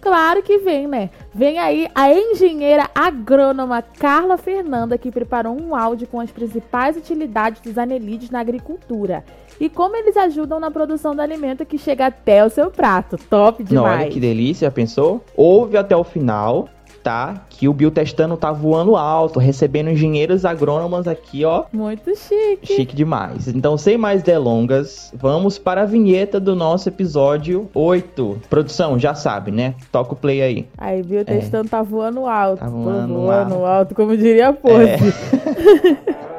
Claro 0.00 0.42
que 0.42 0.58
vem, 0.58 0.86
né? 0.86 1.10
Vem 1.34 1.58
aí 1.58 1.86
a 1.94 2.10
engenheira 2.10 2.88
agrônoma 2.94 3.82
Carla 3.82 4.38
Fernanda, 4.38 4.96
que 4.96 5.10
preparou 5.10 5.54
um 5.60 5.76
áudio 5.76 6.06
com 6.06 6.18
as 6.18 6.30
principais 6.30 6.96
utilidades 6.96 7.60
dos 7.60 7.76
anelídeos 7.76 8.30
na 8.30 8.40
agricultura 8.40 9.22
e 9.60 9.68
como 9.68 9.94
eles 9.94 10.16
ajudam 10.16 10.58
na 10.58 10.70
produção 10.70 11.14
do 11.14 11.20
alimento 11.20 11.66
que 11.66 11.76
chega 11.76 12.06
até 12.06 12.42
o 12.42 12.48
seu 12.48 12.70
prato. 12.70 13.18
Top 13.28 13.62
Não, 13.62 13.68
demais. 13.68 14.00
olha 14.00 14.10
que 14.10 14.18
delícia, 14.18 14.70
pensou? 14.70 15.22
Ouve 15.36 15.76
até 15.76 15.94
o 15.94 16.02
final, 16.02 16.66
tá? 17.02 17.42
Que 17.48 17.68
o 17.68 17.72
Biotestano 17.72 18.36
tá 18.36 18.52
voando 18.52 18.96
alto, 18.96 19.38
recebendo 19.38 19.90
engenheiros 19.90 20.44
agrônomos 20.44 21.06
aqui, 21.08 21.44
ó. 21.44 21.64
Muito 21.72 22.14
chique. 22.16 22.66
Chique 22.74 22.94
demais. 22.96 23.48
Então, 23.48 23.76
sem 23.76 23.96
mais 23.96 24.22
delongas, 24.22 25.12
vamos 25.14 25.58
para 25.58 25.82
a 25.82 25.86
vinheta 25.86 26.38
do 26.38 26.54
nosso 26.54 26.88
episódio 26.88 27.68
8. 27.74 28.42
Produção, 28.48 28.98
já 28.98 29.14
sabe, 29.14 29.50
né? 29.50 29.74
Toca 29.90 30.12
o 30.12 30.16
play 30.16 30.42
aí. 30.42 30.66
Aí, 30.76 31.02
viu, 31.02 31.24
testando 31.24 31.68
tá 31.68 31.82
voando 31.82 32.26
alto. 32.26 32.60
Tá 32.60 32.68
voando 32.68 33.14
voando 33.14 33.54
alto. 33.54 33.66
alto, 33.66 33.94
como 33.94 34.16
diria 34.16 34.48
a 34.48 34.52
Pose. 34.52 34.80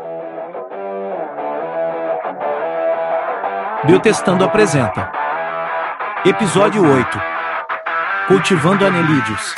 Biotestando 3.83 4.43
apresenta. 4.43 5.11
Episódio 6.23 6.83
8. 6.83 7.19
Cultivando 8.27 8.85
anelídeos. 8.85 9.55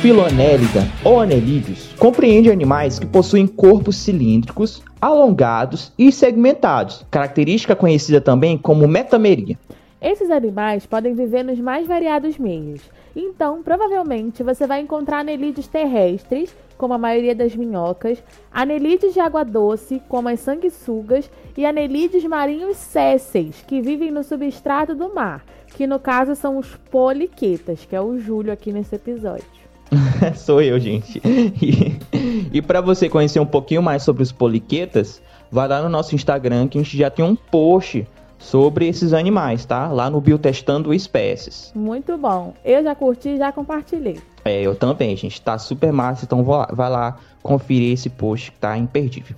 O 0.00 0.02
Filoanélida, 0.02 0.80
ou 1.04 1.20
anelídeos, 1.20 1.92
compreende 1.98 2.50
animais 2.50 2.98
que 2.98 3.04
possuem 3.04 3.46
corpos 3.46 3.96
cilíndricos, 3.96 4.82
alongados 4.98 5.92
e 5.98 6.10
segmentados, 6.10 7.04
característica 7.10 7.76
conhecida 7.76 8.18
também 8.18 8.56
como 8.56 8.88
metameria. 8.88 9.58
Esses 10.00 10.30
animais 10.30 10.86
podem 10.86 11.12
viver 11.12 11.42
nos 11.42 11.60
mais 11.60 11.86
variados 11.86 12.38
meios. 12.38 12.80
Então, 13.14 13.62
provavelmente, 13.62 14.42
você 14.42 14.66
vai 14.66 14.80
encontrar 14.80 15.18
anelídeos 15.18 15.68
terrestres, 15.68 16.56
como 16.78 16.94
a 16.94 16.98
maioria 16.98 17.34
das 17.34 17.54
minhocas, 17.54 18.22
anelídeos 18.50 19.12
de 19.12 19.20
água 19.20 19.44
doce, 19.44 20.00
como 20.08 20.30
as 20.30 20.40
sanguessugas, 20.40 21.30
e 21.58 21.66
anelídeos 21.66 22.24
marinhos 22.24 22.78
sésseis, 22.78 23.62
que 23.66 23.82
vivem 23.82 24.10
no 24.10 24.24
substrato 24.24 24.94
do 24.94 25.14
mar, 25.14 25.44
que 25.76 25.86
no 25.86 25.98
caso 25.98 26.34
são 26.34 26.56
os 26.56 26.74
poliquetas, 26.90 27.84
que 27.84 27.94
é 27.94 28.00
o 28.00 28.18
Júlio 28.18 28.50
aqui 28.50 28.72
nesse 28.72 28.94
episódio. 28.94 29.60
Sou 30.36 30.60
eu, 30.62 30.78
gente. 30.78 31.20
E, 31.62 32.58
e 32.58 32.62
para 32.62 32.80
você 32.80 33.08
conhecer 33.08 33.38
um 33.40 33.46
pouquinho 33.46 33.82
mais 33.82 34.02
sobre 34.02 34.22
os 34.22 34.32
poliquetas, 34.32 35.20
vai 35.50 35.68
lá 35.68 35.82
no 35.82 35.88
nosso 35.88 36.14
Instagram 36.14 36.68
que 36.68 36.78
a 36.78 36.82
gente 36.82 36.96
já 36.96 37.10
tem 37.10 37.24
um 37.24 37.36
post 37.36 38.06
sobre 38.38 38.88
esses 38.88 39.12
animais, 39.12 39.64
tá? 39.64 39.88
Lá 39.88 40.08
no 40.08 40.20
Biotestando 40.20 40.94
Espécies. 40.94 41.70
Muito 41.74 42.16
bom. 42.16 42.54
Eu 42.64 42.82
já 42.82 42.94
curti 42.94 43.30
e 43.30 43.38
já 43.38 43.52
compartilhei. 43.52 44.18
É, 44.44 44.62
eu 44.62 44.74
também, 44.74 45.14
gente. 45.16 45.40
Tá 45.40 45.58
super 45.58 45.92
massa, 45.92 46.24
então 46.24 46.42
vai 46.42 46.90
lá 46.90 47.18
conferir 47.42 47.92
esse 47.92 48.08
post 48.08 48.50
que 48.50 48.58
tá 48.58 48.76
imperdível. 48.76 49.36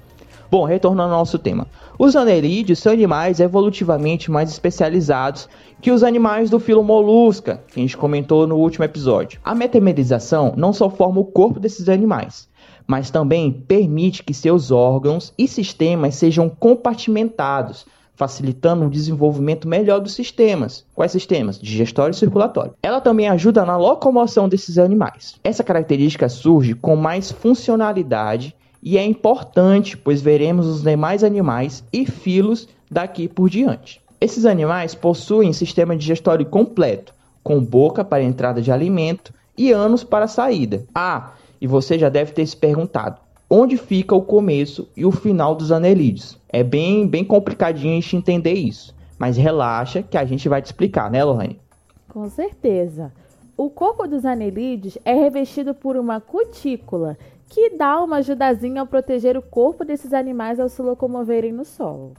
Bom, 0.53 0.67
retornando 0.67 1.15
ao 1.15 1.21
nosso 1.21 1.39
tema. 1.39 1.67
Os 1.99 2.15
anerídeos 2.15 2.79
são 2.79 2.93
animais 2.93 3.41
evolutivamente 3.41 4.31
mais 4.31 4.51
especializados 4.51 5.49
que 5.81 5.91
os 5.91 6.03
animais 6.03 6.51
do 6.51 6.61
filo 6.61 6.85
molusca, 6.85 7.63
que 7.69 7.81
a 7.81 7.83
gente 7.83 7.97
comentou 7.97 8.47
no 8.47 8.57
último 8.57 8.85
episódio. 8.85 9.41
A 9.43 9.55
metamerização 9.55 10.53
não 10.55 10.75
só 10.75 10.91
forma 10.91 11.21
o 11.21 11.25
corpo 11.25 11.59
desses 11.59 11.89
animais, 11.89 12.51
mas 12.87 13.11
também 13.11 13.51
permite 13.51 14.23
que 14.23 14.35
seus 14.35 14.71
órgãos 14.71 15.33
e 15.39 15.49
sistemas 15.49 16.17
sejam 16.17 16.51
compartimentados, 16.51 17.87
facilitando 18.15 18.85
o 18.85 18.91
desenvolvimento 18.91 19.67
melhor 19.67 20.01
dos 20.01 20.13
sistemas. 20.13 20.85
Quais 20.95 21.13
sistemas? 21.13 21.59
Digestório 21.59 22.13
e 22.13 22.19
circulatório. 22.19 22.75
Ela 22.83 23.01
também 23.01 23.27
ajuda 23.27 23.65
na 23.65 23.79
locomoção 23.79 24.51
desses 24.51 24.77
animais. 24.77 25.37
Essa 25.43 25.65
característica 25.65 26.29
surge 26.29 26.75
com 26.75 26.95
mais 26.95 27.33
funcionalidade 27.33 28.55
e 28.83 28.99
é 28.99 29.05
importante, 29.05 29.97
pois 29.97 30.21
veremos 30.21 30.67
os 30.67 30.83
demais 30.83 31.23
animais 31.23 31.85
e 31.93 32.05
filos 32.05 32.69
daqui 32.91 33.29
por 33.29 33.49
diante. 33.49 34.03
Esses 34.21 34.45
animais 34.45 34.95
possuem 34.95 35.53
sistema 35.53 35.97
digestório 35.97 36.47
completo, 36.47 37.15
com 37.43 37.63
boca 37.63 38.05
para 38.05 38.23
entrada 38.23 38.61
de 38.61 38.73
alimento 38.73 39.33
e 39.57 39.73
ânus 39.73 40.03
para 40.03 40.27
saída. 40.27 40.85
Ah, 40.95 41.33
e 41.61 41.67
você 41.67 41.99
já 41.99 42.09
deve 42.09 42.33
ter 42.33 42.47
se 42.47 42.57
perguntado: 42.57 43.21
onde 43.49 43.77
fica 43.77 44.15
o 44.15 44.23
começo 44.23 44.89
e 44.97 45.05
o 45.05 45.13
final 45.13 45.55
dos 45.55 45.71
anelídeos? 45.71 46.39
É 46.49 46.63
bem, 46.63 47.07
bem 47.07 47.25
complicadinho 47.25 47.93
a 47.93 48.01
gente 48.01 48.17
entender 48.17 48.55
isso, 48.55 48.95
mas 49.19 49.37
relaxa 49.37 50.03
que 50.03 50.17
a 50.17 50.25
gente 50.25 50.49
vai 50.49 50.61
te 50.61 50.67
explicar, 50.67 51.11
né, 51.11 51.23
Lohane? 51.23 51.61
Com 52.09 52.29
certeza. 52.29 53.13
O 53.57 53.71
corpo 53.71 54.07
dos 54.09 54.25
anelídeos 54.25 54.99
é 55.05 55.15
revestido 55.15 55.75
por 55.75 55.97
uma 55.97 56.21
cutícula 56.21 57.17
que 57.53 57.69
dá 57.69 58.03
uma 58.03 58.17
ajudazinha 58.17 58.81
ao 58.81 58.87
proteger 58.87 59.37
o 59.37 59.43
corpo 59.43 59.85
desses 59.85 60.15
animais 60.15 60.59
ao 60.59 60.71
se 60.71 60.81
locomoverem 60.81 61.53
no 61.53 61.67
solo. 61.67 62.15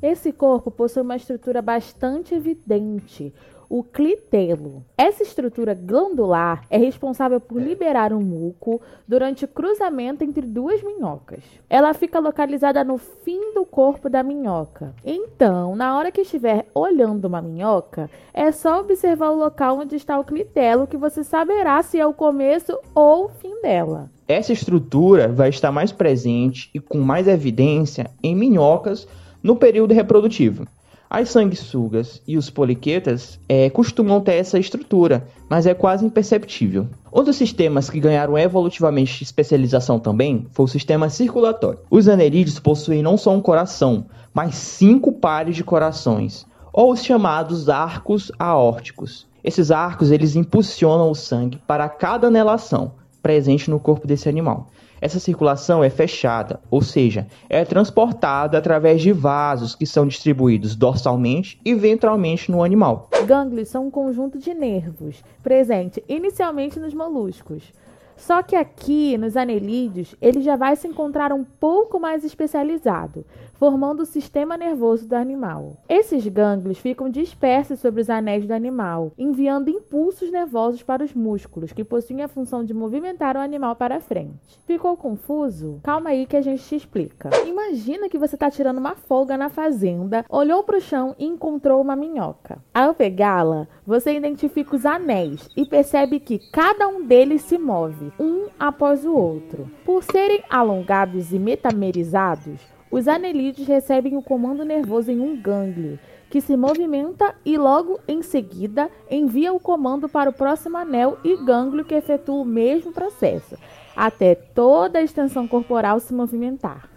Esse 0.00 0.32
corpo 0.32 0.70
possui 0.70 1.02
uma 1.02 1.16
estrutura 1.16 1.60
bastante 1.60 2.36
evidente, 2.36 3.34
o 3.68 3.82
clitelo. 3.82 4.84
Essa 4.96 5.24
estrutura 5.24 5.74
glandular 5.74 6.64
é 6.70 6.78
responsável 6.78 7.40
por 7.40 7.60
liberar 7.60 8.12
um 8.12 8.20
muco 8.20 8.80
durante 9.08 9.44
o 9.44 9.48
cruzamento 9.48 10.22
entre 10.22 10.46
duas 10.46 10.80
minhocas. 10.84 11.42
Ela 11.68 11.92
fica 11.92 12.20
localizada 12.20 12.84
no 12.84 12.96
fim 12.96 13.52
do 13.52 13.66
corpo 13.66 14.08
da 14.08 14.22
minhoca. 14.22 14.94
Então, 15.04 15.74
na 15.74 15.98
hora 15.98 16.12
que 16.12 16.20
estiver 16.20 16.66
olhando 16.72 17.24
uma 17.24 17.42
minhoca, 17.42 18.08
é 18.32 18.52
só 18.52 18.78
observar 18.78 19.30
o 19.30 19.38
local 19.38 19.78
onde 19.78 19.96
está 19.96 20.16
o 20.16 20.24
clitelo 20.24 20.86
que 20.86 20.96
você 20.96 21.24
saberá 21.24 21.82
se 21.82 21.98
é 21.98 22.06
o 22.06 22.14
começo 22.14 22.78
ou 22.94 23.24
o 23.24 23.28
fim 23.28 23.60
dela. 23.62 24.08
Essa 24.30 24.52
estrutura 24.52 25.26
vai 25.26 25.48
estar 25.48 25.72
mais 25.72 25.90
presente 25.90 26.70
e 26.72 26.78
com 26.78 27.00
mais 27.00 27.26
evidência 27.26 28.08
em 28.22 28.32
minhocas 28.32 29.08
no 29.42 29.56
período 29.56 29.92
reprodutivo. 29.92 30.68
As 31.10 31.30
sanguessugas 31.30 32.22
e 32.28 32.36
os 32.36 32.48
poliquetas 32.48 33.40
é, 33.48 33.68
costumam 33.70 34.20
ter 34.20 34.34
essa 34.34 34.56
estrutura, 34.56 35.26
mas 35.48 35.66
é 35.66 35.74
quase 35.74 36.06
imperceptível. 36.06 36.86
Um 37.12 37.24
dos 37.24 37.34
sistemas 37.34 37.90
que 37.90 37.98
ganharam 37.98 38.38
evolutivamente 38.38 39.24
especialização 39.24 39.98
também 39.98 40.46
foi 40.52 40.66
o 40.66 40.68
sistema 40.68 41.10
circulatório. 41.10 41.80
Os 41.90 42.06
anerídeos 42.06 42.60
possuem 42.60 43.02
não 43.02 43.16
só 43.16 43.32
um 43.34 43.40
coração, 43.40 44.06
mas 44.32 44.54
cinco 44.54 45.10
pares 45.10 45.56
de 45.56 45.64
corações, 45.64 46.46
ou 46.72 46.92
os 46.92 47.02
chamados 47.02 47.68
arcos 47.68 48.30
aórticos. 48.38 49.26
Esses 49.42 49.72
arcos 49.72 50.12
eles 50.12 50.36
impulsionam 50.36 51.10
o 51.10 51.16
sangue 51.16 51.58
para 51.66 51.88
cada 51.88 52.28
anelação 52.28 52.92
presente 53.22 53.70
no 53.70 53.80
corpo 53.80 54.06
desse 54.06 54.28
animal. 54.28 54.68
Essa 55.00 55.18
circulação 55.18 55.82
é 55.82 55.88
fechada, 55.88 56.60
ou 56.70 56.82
seja, 56.82 57.26
é 57.48 57.64
transportada 57.64 58.58
através 58.58 59.00
de 59.00 59.12
vasos 59.12 59.74
que 59.74 59.86
são 59.86 60.06
distribuídos 60.06 60.76
dorsalmente 60.76 61.58
e 61.64 61.74
ventralmente 61.74 62.50
no 62.50 62.62
animal. 62.62 63.08
Gânglios 63.26 63.68
são 63.68 63.86
um 63.86 63.90
conjunto 63.90 64.38
de 64.38 64.52
nervos, 64.52 65.24
presente 65.42 66.04
inicialmente 66.06 66.78
nos 66.78 66.92
moluscos. 66.92 67.72
Só 68.20 68.42
que 68.42 68.54
aqui, 68.54 69.16
nos 69.16 69.34
anelídeos, 69.34 70.14
ele 70.20 70.42
já 70.42 70.54
vai 70.54 70.76
se 70.76 70.86
encontrar 70.86 71.32
um 71.32 71.42
pouco 71.42 71.98
mais 71.98 72.22
especializado, 72.22 73.24
formando 73.60 74.00
o 74.00 74.06
sistema 74.06 74.56
nervoso 74.56 75.06
do 75.06 75.14
animal. 75.14 75.76
Esses 75.86 76.26
gânglios 76.26 76.78
ficam 76.78 77.10
dispersos 77.10 77.78
sobre 77.78 78.00
os 78.00 78.08
anéis 78.08 78.46
do 78.46 78.54
animal, 78.54 79.12
enviando 79.18 79.68
impulsos 79.68 80.32
nervosos 80.32 80.82
para 80.82 81.04
os 81.04 81.12
músculos, 81.12 81.70
que 81.70 81.84
possuem 81.84 82.22
a 82.22 82.28
função 82.28 82.64
de 82.64 82.72
movimentar 82.72 83.36
o 83.36 83.40
animal 83.40 83.76
para 83.76 84.00
frente. 84.00 84.58
Ficou 84.64 84.96
confuso? 84.96 85.78
Calma 85.82 86.08
aí 86.08 86.24
que 86.24 86.38
a 86.38 86.40
gente 86.40 86.62
te 86.62 86.74
explica. 86.74 87.28
Imagina 87.46 88.08
que 88.08 88.16
você 88.16 88.34
está 88.34 88.50
tirando 88.50 88.78
uma 88.78 88.94
folga 88.94 89.36
na 89.36 89.50
fazenda, 89.50 90.24
olhou 90.30 90.64
para 90.64 90.78
o 90.78 90.80
chão 90.80 91.14
e 91.18 91.26
encontrou 91.26 91.82
uma 91.82 91.94
minhoca. 91.94 92.64
Ao 92.72 92.94
pegá-la, 92.94 93.68
você 93.86 94.16
identifica 94.16 94.74
os 94.74 94.86
anéis 94.86 95.46
e 95.54 95.66
percebe 95.66 96.18
que 96.18 96.38
cada 96.50 96.88
um 96.88 97.04
deles 97.04 97.42
se 97.42 97.58
move, 97.58 98.10
um 98.18 98.46
após 98.58 99.04
o 99.04 99.14
outro. 99.14 99.70
Por 99.84 100.02
serem 100.02 100.42
alongados 100.48 101.30
e 101.30 101.38
metamerizados, 101.38 102.79
os 102.90 103.06
anelídeos 103.06 103.68
recebem 103.68 104.16
o 104.16 104.22
comando 104.22 104.64
nervoso 104.64 105.10
em 105.10 105.20
um 105.20 105.40
gânglio, 105.40 105.98
que 106.28 106.40
se 106.40 106.56
movimenta 106.56 107.34
e 107.44 107.56
logo 107.56 108.00
em 108.06 108.22
seguida 108.22 108.90
envia 109.10 109.52
o 109.52 109.60
comando 109.60 110.08
para 110.08 110.30
o 110.30 110.32
próximo 110.32 110.76
anel 110.76 111.18
e 111.24 111.36
gânglio 111.36 111.84
que 111.84 111.94
efetua 111.94 112.42
o 112.42 112.44
mesmo 112.44 112.92
processo, 112.92 113.56
até 113.96 114.34
toda 114.34 114.98
a 114.98 115.02
extensão 115.02 115.46
corporal 115.46 116.00
se 116.00 116.12
movimentar. 116.12 116.88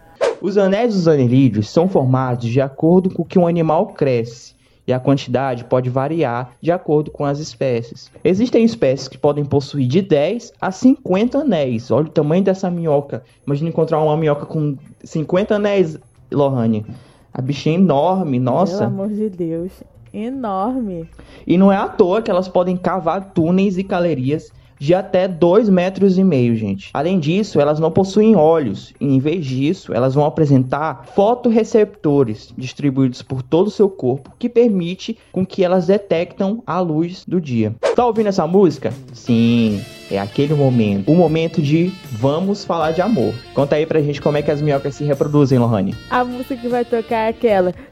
Os 0.41 0.57
anéis 0.57 0.93
dos 0.93 1.07
anelídeos 1.07 1.69
são 1.69 1.87
formados 1.87 2.49
de 2.49 2.59
acordo 2.59 3.09
com 3.09 3.23
que 3.23 3.39
um 3.39 3.47
animal 3.47 3.87
cresce 3.87 4.55
e 4.87 4.93
a 4.93 4.99
quantidade 4.99 5.63
pode 5.65 5.89
variar 5.89 6.51
de 6.61 6.71
acordo 6.71 7.11
com 7.11 7.25
as 7.25 7.39
espécies. 7.39 8.11
Existem 8.23 8.63
espécies 8.63 9.07
que 9.07 9.17
podem 9.17 9.45
possuir 9.45 9.87
de 9.87 10.01
10 10.01 10.53
a 10.59 10.71
50 10.71 11.39
anéis. 11.39 11.89
Olha 11.91 12.07
o 12.07 12.09
tamanho 12.09 12.43
dessa 12.43 12.69
minhoca. 12.69 13.23
Imagina 13.45 13.69
encontrar 13.69 13.99
uma 13.99 14.17
minhoca 14.17 14.45
com 14.45 14.77
50 15.03 15.55
anéis, 15.55 15.97
Lohane. 16.31 16.85
A 17.33 17.41
bichinha 17.41 17.75
é 17.75 17.79
enorme, 17.79 18.39
nossa. 18.39 18.79
Pelo 18.79 18.89
amor 18.89 19.09
de 19.09 19.29
Deus, 19.29 19.71
enorme. 20.13 21.09
E 21.47 21.57
não 21.57 21.71
é 21.71 21.77
à 21.77 21.87
toa 21.87 22.21
que 22.21 22.29
elas 22.29 22.47
podem 22.47 22.77
cavar 22.77 23.31
túneis 23.33 23.77
e 23.77 23.83
galerias 23.83 24.51
de 24.79 24.93
até 24.93 25.27
2 25.27 25.69
metros 25.69 26.17
e 26.17 26.23
meio, 26.23 26.55
gente. 26.55 26.89
Além 26.93 27.19
disso, 27.19 27.59
elas 27.59 27.79
não 27.79 27.91
possuem 27.91 28.35
olhos, 28.35 28.93
e 28.99 29.05
em 29.05 29.19
vez 29.19 29.45
disso, 29.45 29.93
elas 29.93 30.13
vão 30.13 30.25
apresentar 30.25 31.05
fotoreceptores 31.15 32.53
distribuídos 32.57 33.21
por 33.21 33.41
todo 33.41 33.67
o 33.67 33.71
seu 33.71 33.89
corpo, 33.89 34.31
que 34.37 34.49
permite 34.49 35.17
com 35.31 35.45
que 35.45 35.63
elas 35.63 35.87
detectam 35.87 36.61
a 36.65 36.79
luz 36.79 37.23
do 37.25 37.39
dia. 37.39 37.73
Tá 37.95 38.05
ouvindo 38.05 38.27
essa 38.27 38.45
música? 38.47 38.93
Sim, 39.13 39.81
é 40.09 40.19
aquele 40.19 40.53
momento, 40.53 41.11
o 41.11 41.15
momento 41.15 41.61
de 41.61 41.91
vamos 42.11 42.65
falar 42.65 42.91
de 42.91 43.01
amor. 43.01 43.33
Conta 43.53 43.75
aí 43.75 43.85
pra 43.85 44.01
gente 44.01 44.21
como 44.21 44.37
é 44.37 44.41
que 44.41 44.51
as 44.51 44.61
minhocas 44.61 44.95
se 44.95 45.03
reproduzem, 45.03 45.59
Lohane. 45.59 45.95
A 46.09 46.23
música 46.23 46.55
que 46.57 46.67
vai 46.67 46.83
tocar 46.85 47.25
é 47.25 47.29
aquela. 47.29 47.73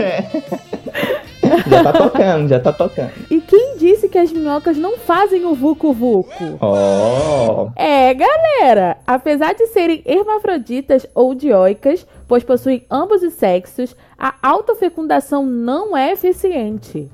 É. 0.00 0.69
Já 1.66 1.82
tá 1.82 1.92
tocando, 1.92 2.48
já 2.48 2.60
tá 2.60 2.72
tocando. 2.72 3.12
E 3.30 3.40
quem 3.40 3.76
disse 3.76 4.08
que 4.08 4.18
as 4.18 4.32
minhocas 4.32 4.76
não 4.76 4.98
fazem 4.98 5.44
o 5.44 5.54
vucu 5.54 5.92
vucu? 5.92 6.58
Oh. 6.60 7.70
É, 7.76 8.14
galera! 8.14 8.98
Apesar 9.06 9.54
de 9.54 9.66
serem 9.66 10.02
hermafroditas 10.04 11.06
ou 11.14 11.34
dioicas, 11.34 12.06
pois 12.28 12.44
possuem 12.44 12.84
ambos 12.90 13.22
os 13.22 13.34
sexos, 13.34 13.94
a 14.18 14.34
autofecundação 14.42 15.44
não 15.44 15.96
é 15.96 16.12
eficiente. 16.12 17.10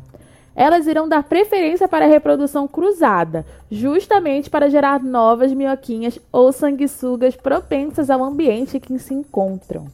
Elas 0.55 0.87
irão 0.87 1.07
dar 1.07 1.23
preferência 1.23 1.87
para 1.87 2.07
a 2.07 2.09
reprodução 2.09 2.67
cruzada, 2.67 3.45
justamente 3.71 4.49
para 4.49 4.71
gerar 4.71 5.03
novas 5.03 5.53
minhoquinhas 5.53 6.19
ou 6.33 6.51
sanguessugas 6.51 7.37
propensas 7.37 8.09
ao 8.09 8.25
ambiente 8.25 8.79
em 8.79 8.81
que 8.81 8.99
se 8.99 9.13
encontram. 9.13 9.87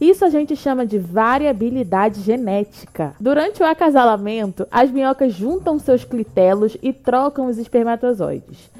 Isso 0.00 0.24
a 0.24 0.28
gente 0.28 0.54
chama 0.54 0.84
de 0.84 0.98
variabilidade 0.98 2.20
genética. 2.20 3.14
Durante 3.18 3.62
o 3.62 3.66
acasalamento, 3.66 4.66
as 4.70 4.90
minhocas 4.90 5.32
juntam 5.32 5.78
seus 5.78 6.04
clitelos 6.04 6.76
e 6.82 6.92
trocam 6.92 7.46
os 7.46 7.56
espermatozoides. 7.56 8.70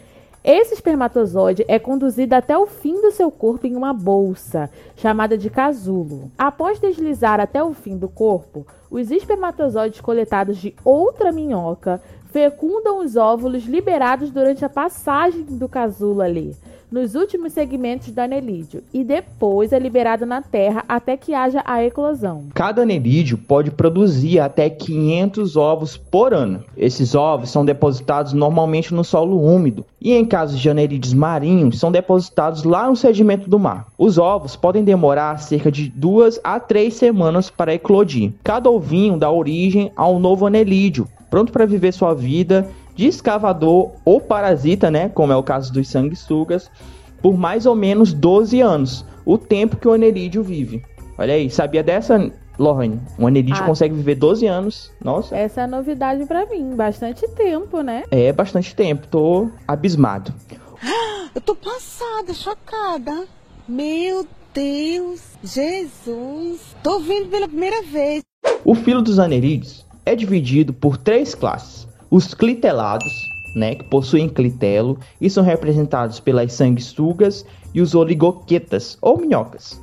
Esse 0.45 0.75
espermatozoide 0.75 1.65
é 1.67 1.77
conduzido 1.77 2.35
até 2.35 2.57
o 2.57 2.67
fim 2.67 3.01
do 3.01 3.11
seu 3.11 3.33
corpo 3.33 3.67
em 3.67 3.75
uma 3.75 3.93
bolsa, 3.93 4.71
chamada 4.95 5.37
de 5.37 5.51
casulo. 5.51 6.31
Após 6.39 6.79
deslizar 6.79 7.41
até 7.41 7.65
o 7.65 7.73
fim 7.73 7.97
do 7.97 8.09
corpo, 8.09 8.65
os 8.89 9.11
espermatozoides 9.11 10.01
coletados 10.01 10.59
de 10.59 10.73
outra 10.85 11.33
minhoca 11.33 12.01
fecundam 12.31 13.01
os 13.01 13.17
óvulos 13.17 13.65
liberados 13.65 14.31
durante 14.31 14.65
a 14.65 14.69
passagem 14.69 15.43
do 15.43 15.69
casulo 15.69 16.21
ali 16.21 16.55
nos 16.91 17.15
últimos 17.15 17.53
segmentos 17.53 18.11
do 18.11 18.19
anelídeo 18.21 18.83
e 18.93 19.03
depois 19.03 19.73
é 19.73 19.79
liberado 19.79 20.25
na 20.25 20.41
terra 20.41 20.85
até 20.89 21.17
que 21.17 21.35
haja 21.35 21.63
a 21.65 21.85
eclosão. 21.85 22.45
Cada 22.55 22.83
anelídeo 22.83 23.39
pode 23.39 23.71
produzir 23.71 24.39
até 24.39 24.71
500 24.71 25.57
ovos 25.57 25.97
por 25.97 26.33
ano. 26.33 26.63
Esses 26.77 27.15
ovos 27.15 27.51
são 27.51 27.65
depositados 27.65 28.33
normalmente 28.33 28.95
no 28.95 29.05
solo 29.05 29.41
úmido 29.41 29.85
e 30.01 30.13
em 30.13 30.25
casos 30.25 30.61
de 30.61 30.71
anelídeos 30.71 31.13
marinhos 31.13 31.79
são 31.79 31.91
depositados 31.91 32.65
lá 32.65 32.89
no 32.89 32.97
sedimento 32.97 33.51
do 33.51 33.59
mar. 33.59 33.87
Os 33.99 34.19
ovos 34.19 34.55
podem 34.55 34.85
demorar 34.85 35.39
cerca 35.39 35.71
de 35.71 35.89
duas 35.89 36.41
a 36.45 36.61
três 36.61 36.95
semanas 36.95 37.51
para 37.51 37.75
eclodir. 37.75 38.33
Cada 38.45 38.71
ovinho 38.71 39.19
dá 39.19 39.31
origem 39.31 39.91
a 39.97 40.09
um 40.09 40.19
novo 40.19 40.47
anelídeo, 40.47 41.09
pronto 41.29 41.53
para 41.53 41.67
viver 41.67 41.93
sua 41.93 42.15
vida 42.15 42.69
de 42.97 43.07
escavador 43.07 43.93
ou 44.05 44.21
parasita, 44.21 44.91
né, 44.91 45.09
como 45.11 45.33
é 45.33 45.37
o 45.37 45.43
caso 45.43 45.73
dos 45.73 45.89
sanguessugas, 45.89 46.71
por 47.21 47.37
mais 47.37 47.67
ou 47.67 47.75
menos 47.75 48.13
12 48.13 48.61
anos, 48.61 49.05
o 49.25 49.37
tempo 49.37 49.77
que 49.77 49.87
o 49.87 49.93
anerídeo 49.93 50.43
vive. 50.43 50.83
Olha 51.19 51.35
aí, 51.35 51.51
sabia 51.51 51.83
dessa, 51.83 52.33
Lorraine? 52.59 53.01
Um 53.19 53.27
anerídeo 53.27 53.63
ah, 53.63 53.67
consegue 53.67 53.95
viver 53.95 54.15
12 54.15 54.47
anos. 54.47 54.93
Nossa. 55.03 55.37
Essa 55.37 55.63
é 55.63 55.67
novidade 55.67 56.25
para 56.27 56.47
mim, 56.47 56.75
bastante 56.75 57.29
tempo, 57.29 57.83
né? 57.83 58.05
É, 58.11 58.33
bastante 58.33 58.75
tempo. 58.75 59.07
Tô 59.07 59.49
abismado. 59.69 60.33
Eu 61.35 61.41
tô 61.41 61.55
passada, 61.55 62.33
chocada. 62.33 63.27
Meu 63.69 64.27
Deus, 64.55 65.23
Jesus. 65.45 66.75
Tô 66.83 66.99
vendo 67.01 67.29
pela 67.29 67.47
primeira 67.47 67.83
vez. 67.83 68.23
O 68.65 68.75
filo 68.75 69.03
dos 69.03 69.19
anerídeos 69.19 69.85
é 70.05 70.15
dividido 70.15 70.73
por 70.73 70.97
três 70.97 71.35
classes 71.35 71.87
os 72.11 72.35
clitelados, 72.35 73.29
né, 73.55 73.75
que 73.75 73.85
possuem 73.85 74.29
clitelo 74.29 74.99
e 75.21 75.31
são 75.31 75.43
representados 75.43 76.21
pelas 76.21 76.53
sanguessugas 76.53 77.45
e 77.75 77.81
os 77.81 77.95
oligoquetas 77.95 78.99
ou 79.01 79.19
minhocas. 79.19 79.81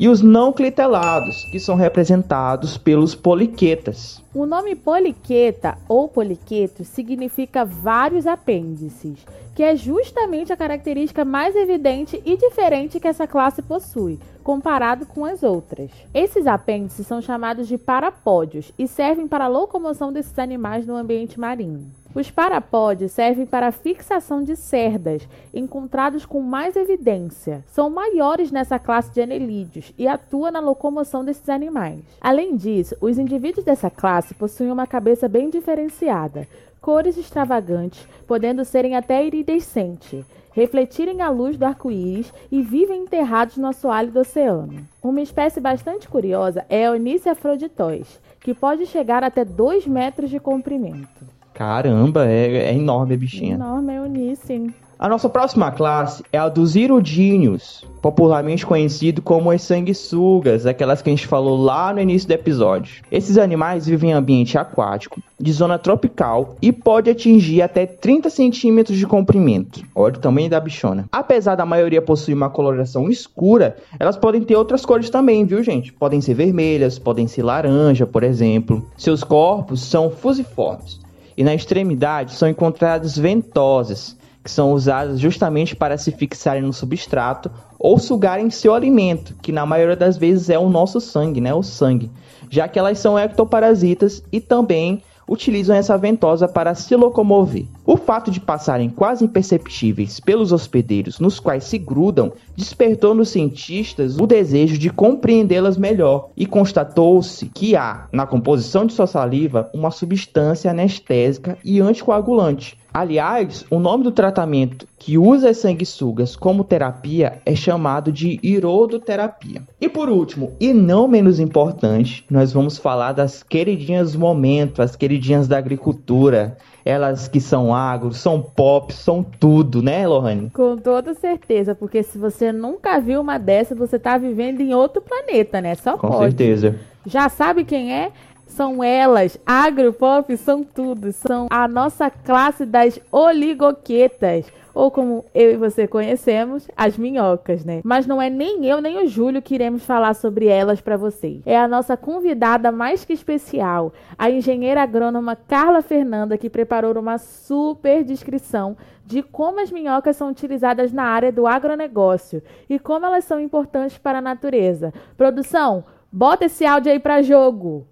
E 0.00 0.08
os 0.08 0.22
não 0.22 0.50
clitelados, 0.50 1.44
que 1.44 1.60
são 1.60 1.76
representados 1.76 2.78
pelos 2.78 3.14
poliquetas. 3.14 4.24
O 4.34 4.46
nome 4.46 4.74
poliqueta 4.74 5.76
ou 5.86 6.08
poliqueto 6.08 6.86
significa 6.86 7.66
vários 7.66 8.26
apêndices, 8.26 9.18
que 9.54 9.62
é 9.62 9.76
justamente 9.76 10.54
a 10.54 10.56
característica 10.56 11.22
mais 11.22 11.54
evidente 11.54 12.18
e 12.24 12.34
diferente 12.34 12.98
que 12.98 13.08
essa 13.08 13.26
classe 13.26 13.60
possui, 13.60 14.18
comparado 14.42 15.04
com 15.04 15.22
as 15.22 15.42
outras. 15.42 15.90
Esses 16.14 16.46
apêndices 16.46 17.06
são 17.06 17.20
chamados 17.20 17.68
de 17.68 17.76
parapódios 17.76 18.72
e 18.78 18.88
servem 18.88 19.28
para 19.28 19.44
a 19.44 19.48
locomoção 19.48 20.10
desses 20.10 20.38
animais 20.38 20.86
no 20.86 20.96
ambiente 20.96 21.38
marinho. 21.38 21.99
Os 22.12 22.28
parapódios 22.28 23.12
servem 23.12 23.46
para 23.46 23.68
a 23.68 23.72
fixação 23.72 24.42
de 24.42 24.56
cerdas, 24.56 25.28
encontrados 25.54 26.26
com 26.26 26.40
mais 26.40 26.74
evidência. 26.74 27.64
São 27.68 27.88
maiores 27.88 28.50
nessa 28.50 28.80
classe 28.80 29.12
de 29.12 29.20
anelídeos 29.20 29.94
e 29.96 30.08
atuam 30.08 30.50
na 30.50 30.58
locomoção 30.58 31.24
desses 31.24 31.48
animais. 31.48 32.00
Além 32.20 32.56
disso, 32.56 32.96
os 33.00 33.16
indivíduos 33.16 33.64
dessa 33.64 33.88
classe 33.88 34.34
possuem 34.34 34.72
uma 34.72 34.88
cabeça 34.88 35.28
bem 35.28 35.50
diferenciada, 35.50 36.48
cores 36.80 37.16
extravagantes, 37.16 38.04
podendo 38.26 38.64
serem 38.64 38.96
até 38.96 39.24
iridescente, 39.24 40.24
refletirem 40.50 41.22
a 41.22 41.30
luz 41.30 41.56
do 41.56 41.64
arco-íris 41.64 42.34
e 42.50 42.60
vivem 42.60 43.02
enterrados 43.04 43.56
no 43.56 43.68
assoalho 43.68 44.10
do 44.10 44.18
oceano. 44.18 44.84
Uma 45.00 45.20
espécie 45.20 45.60
bastante 45.60 46.08
curiosa 46.08 46.66
é 46.68 46.88
a 46.88 46.90
Eunice 46.90 47.28
afroditóis, 47.28 48.20
que 48.40 48.52
pode 48.52 48.84
chegar 48.86 49.22
até 49.22 49.44
2 49.44 49.86
metros 49.86 50.28
de 50.28 50.40
comprimento. 50.40 51.39
Caramba, 51.60 52.26
é, 52.26 52.70
é 52.70 52.74
enorme 52.74 53.12
a 53.12 53.18
bichinha. 53.18 53.52
Enorme, 53.52 53.92
é 53.92 53.96
Eunice. 53.98 54.72
A 54.98 55.06
nossa 55.06 55.28
próxima 55.28 55.70
classe 55.70 56.24
é 56.32 56.38
a 56.38 56.48
dos 56.48 56.74
irudíneos, 56.74 57.84
popularmente 58.00 58.64
conhecido 58.64 59.20
como 59.20 59.50
as 59.50 59.60
sanguessugas, 59.60 60.64
aquelas 60.64 61.02
que 61.02 61.10
a 61.10 61.12
gente 61.12 61.26
falou 61.26 61.62
lá 61.62 61.92
no 61.92 62.00
início 62.00 62.26
do 62.26 62.32
episódio. 62.32 63.02
Esses 63.12 63.36
animais 63.36 63.86
vivem 63.86 64.08
em 64.08 64.14
ambiente 64.14 64.56
aquático, 64.56 65.20
de 65.38 65.52
zona 65.52 65.78
tropical 65.78 66.56
e 66.62 66.72
pode 66.72 67.10
atingir 67.10 67.60
até 67.60 67.84
30 67.84 68.30
centímetros 68.30 68.96
de 68.96 69.06
comprimento. 69.06 69.82
Olha 69.94 70.14
o 70.14 70.18
tamanho 70.18 70.48
da 70.48 70.60
bichona. 70.60 71.04
Apesar 71.12 71.56
da 71.56 71.66
maioria 71.66 72.00
possuir 72.00 72.34
uma 72.34 72.48
coloração 72.48 73.10
escura, 73.10 73.76
elas 73.98 74.16
podem 74.16 74.40
ter 74.40 74.56
outras 74.56 74.86
cores 74.86 75.10
também, 75.10 75.44
viu 75.44 75.62
gente? 75.62 75.92
Podem 75.92 76.22
ser 76.22 76.32
vermelhas, 76.32 76.98
podem 76.98 77.26
ser 77.26 77.42
laranja, 77.42 78.06
por 78.06 78.22
exemplo. 78.22 78.82
Seus 78.96 79.22
corpos 79.22 79.82
são 79.82 80.10
fusiformes 80.10 80.98
e 81.40 81.42
na 81.42 81.54
extremidade 81.54 82.34
são 82.34 82.50
encontradas 82.50 83.16
ventosas 83.16 84.14
que 84.44 84.50
são 84.50 84.74
usadas 84.74 85.18
justamente 85.18 85.74
para 85.74 85.96
se 85.96 86.12
fixarem 86.12 86.60
no 86.60 86.70
substrato 86.70 87.50
ou 87.78 87.98
sugarem 87.98 88.50
seu 88.50 88.74
alimento, 88.74 89.34
que 89.40 89.50
na 89.50 89.64
maioria 89.64 89.96
das 89.96 90.18
vezes 90.18 90.50
é 90.50 90.58
o 90.58 90.68
nosso 90.68 91.00
sangue, 91.00 91.40
né, 91.40 91.54
o 91.54 91.62
sangue, 91.62 92.10
já 92.50 92.68
que 92.68 92.78
elas 92.78 92.98
são 92.98 93.18
ectoparasitas 93.18 94.22
e 94.30 94.38
também 94.38 95.02
utilizam 95.26 95.74
essa 95.74 95.96
ventosa 95.96 96.46
para 96.46 96.74
se 96.74 96.94
locomover. 96.94 97.64
O 97.90 97.96
fato 97.96 98.30
de 98.30 98.38
passarem 98.38 98.88
quase 98.88 99.24
imperceptíveis 99.24 100.20
pelos 100.20 100.52
hospedeiros 100.52 101.18
nos 101.18 101.40
quais 101.40 101.64
se 101.64 101.76
grudam 101.76 102.32
despertou 102.56 103.16
nos 103.16 103.30
cientistas 103.30 104.16
o 104.16 104.28
desejo 104.28 104.78
de 104.78 104.90
compreendê-las 104.90 105.76
melhor 105.76 106.30
e 106.36 106.46
constatou-se 106.46 107.46
que 107.46 107.74
há 107.74 108.06
na 108.12 108.28
composição 108.28 108.86
de 108.86 108.92
sua 108.92 109.08
saliva 109.08 109.68
uma 109.74 109.90
substância 109.90 110.70
anestésica 110.70 111.58
e 111.64 111.80
anticoagulante, 111.80 112.78
Aliás, 112.92 113.64
o 113.70 113.78
nome 113.78 114.02
do 114.02 114.10
tratamento 114.10 114.84
que 114.98 115.16
usa 115.16 115.50
as 115.50 115.58
sanguessugas 115.58 116.34
como 116.34 116.64
terapia 116.64 117.40
é 117.46 117.54
chamado 117.54 118.10
de 118.10 118.40
iridoterapia. 118.42 119.62
E 119.80 119.88
por 119.88 120.08
último, 120.08 120.52
e 120.58 120.74
não 120.74 121.06
menos 121.06 121.38
importante, 121.38 122.24
nós 122.28 122.52
vamos 122.52 122.78
falar 122.78 123.12
das 123.12 123.44
queridinhas 123.44 124.14
do 124.14 124.18
momento, 124.18 124.82
as 124.82 124.96
queridinhas 124.96 125.46
da 125.46 125.56
agricultura. 125.56 126.58
Elas 126.84 127.28
que 127.28 127.40
são 127.40 127.74
agro, 127.74 128.12
são 128.12 128.40
pop, 128.40 128.92
são 128.92 129.22
tudo, 129.22 129.82
né, 129.82 130.06
Lohane? 130.06 130.50
Com 130.50 130.76
toda 130.76 131.14
certeza, 131.14 131.74
porque 131.74 132.02
se 132.02 132.16
você 132.18 132.52
nunca 132.52 132.98
viu 133.00 133.20
uma 133.20 133.38
dessa, 133.38 133.74
você 133.74 133.98
tá 133.98 134.16
vivendo 134.16 134.60
em 134.60 134.74
outro 134.74 135.02
planeta, 135.02 135.60
né? 135.60 135.74
Só 135.74 135.96
Com 135.96 136.08
pode. 136.08 136.22
certeza. 136.22 136.76
Já 137.06 137.28
sabe 137.28 137.64
quem 137.64 137.92
é? 137.92 138.12
são 138.50 138.82
elas, 138.82 139.38
agropop 139.46 140.36
são 140.36 140.64
tudo, 140.64 141.12
são 141.12 141.46
a 141.50 141.68
nossa 141.68 142.10
classe 142.10 142.66
das 142.66 143.00
oligoquetas, 143.10 144.46
ou 144.74 144.90
como 144.90 145.24
eu 145.34 145.52
e 145.52 145.56
você 145.56 145.86
conhecemos, 145.86 146.68
as 146.76 146.96
minhocas, 146.96 147.64
né? 147.64 147.80
Mas 147.84 148.06
não 148.06 148.20
é 148.20 148.30
nem 148.30 148.66
eu 148.66 148.80
nem 148.80 149.02
o 149.02 149.06
Júlio 149.06 149.42
que 149.42 149.54
iremos 149.54 149.84
falar 149.84 150.14
sobre 150.14 150.46
elas 150.46 150.80
para 150.80 150.96
vocês. 150.96 151.42
É 151.46 151.58
a 151.58 151.68
nossa 151.68 151.96
convidada 151.96 152.70
mais 152.70 153.04
que 153.04 153.12
especial, 153.12 153.92
a 154.18 154.30
engenheira 154.30 154.82
agrônoma 154.82 155.36
Carla 155.36 155.82
Fernanda, 155.82 156.38
que 156.38 156.50
preparou 156.50 156.90
uma 156.98 157.18
super 157.18 158.04
descrição 158.04 158.76
de 159.04 159.22
como 159.22 159.60
as 159.60 159.72
minhocas 159.72 160.16
são 160.16 160.30
utilizadas 160.30 160.92
na 160.92 161.04
área 161.04 161.32
do 161.32 161.46
agronegócio 161.46 162.42
e 162.68 162.78
como 162.78 163.06
elas 163.06 163.24
são 163.24 163.40
importantes 163.40 163.98
para 163.98 164.18
a 164.18 164.22
natureza. 164.22 164.92
Produção, 165.16 165.84
bota 166.12 166.44
esse 166.44 166.64
áudio 166.64 166.92
aí 166.92 166.98
para 166.98 167.22
jogo. 167.22 167.86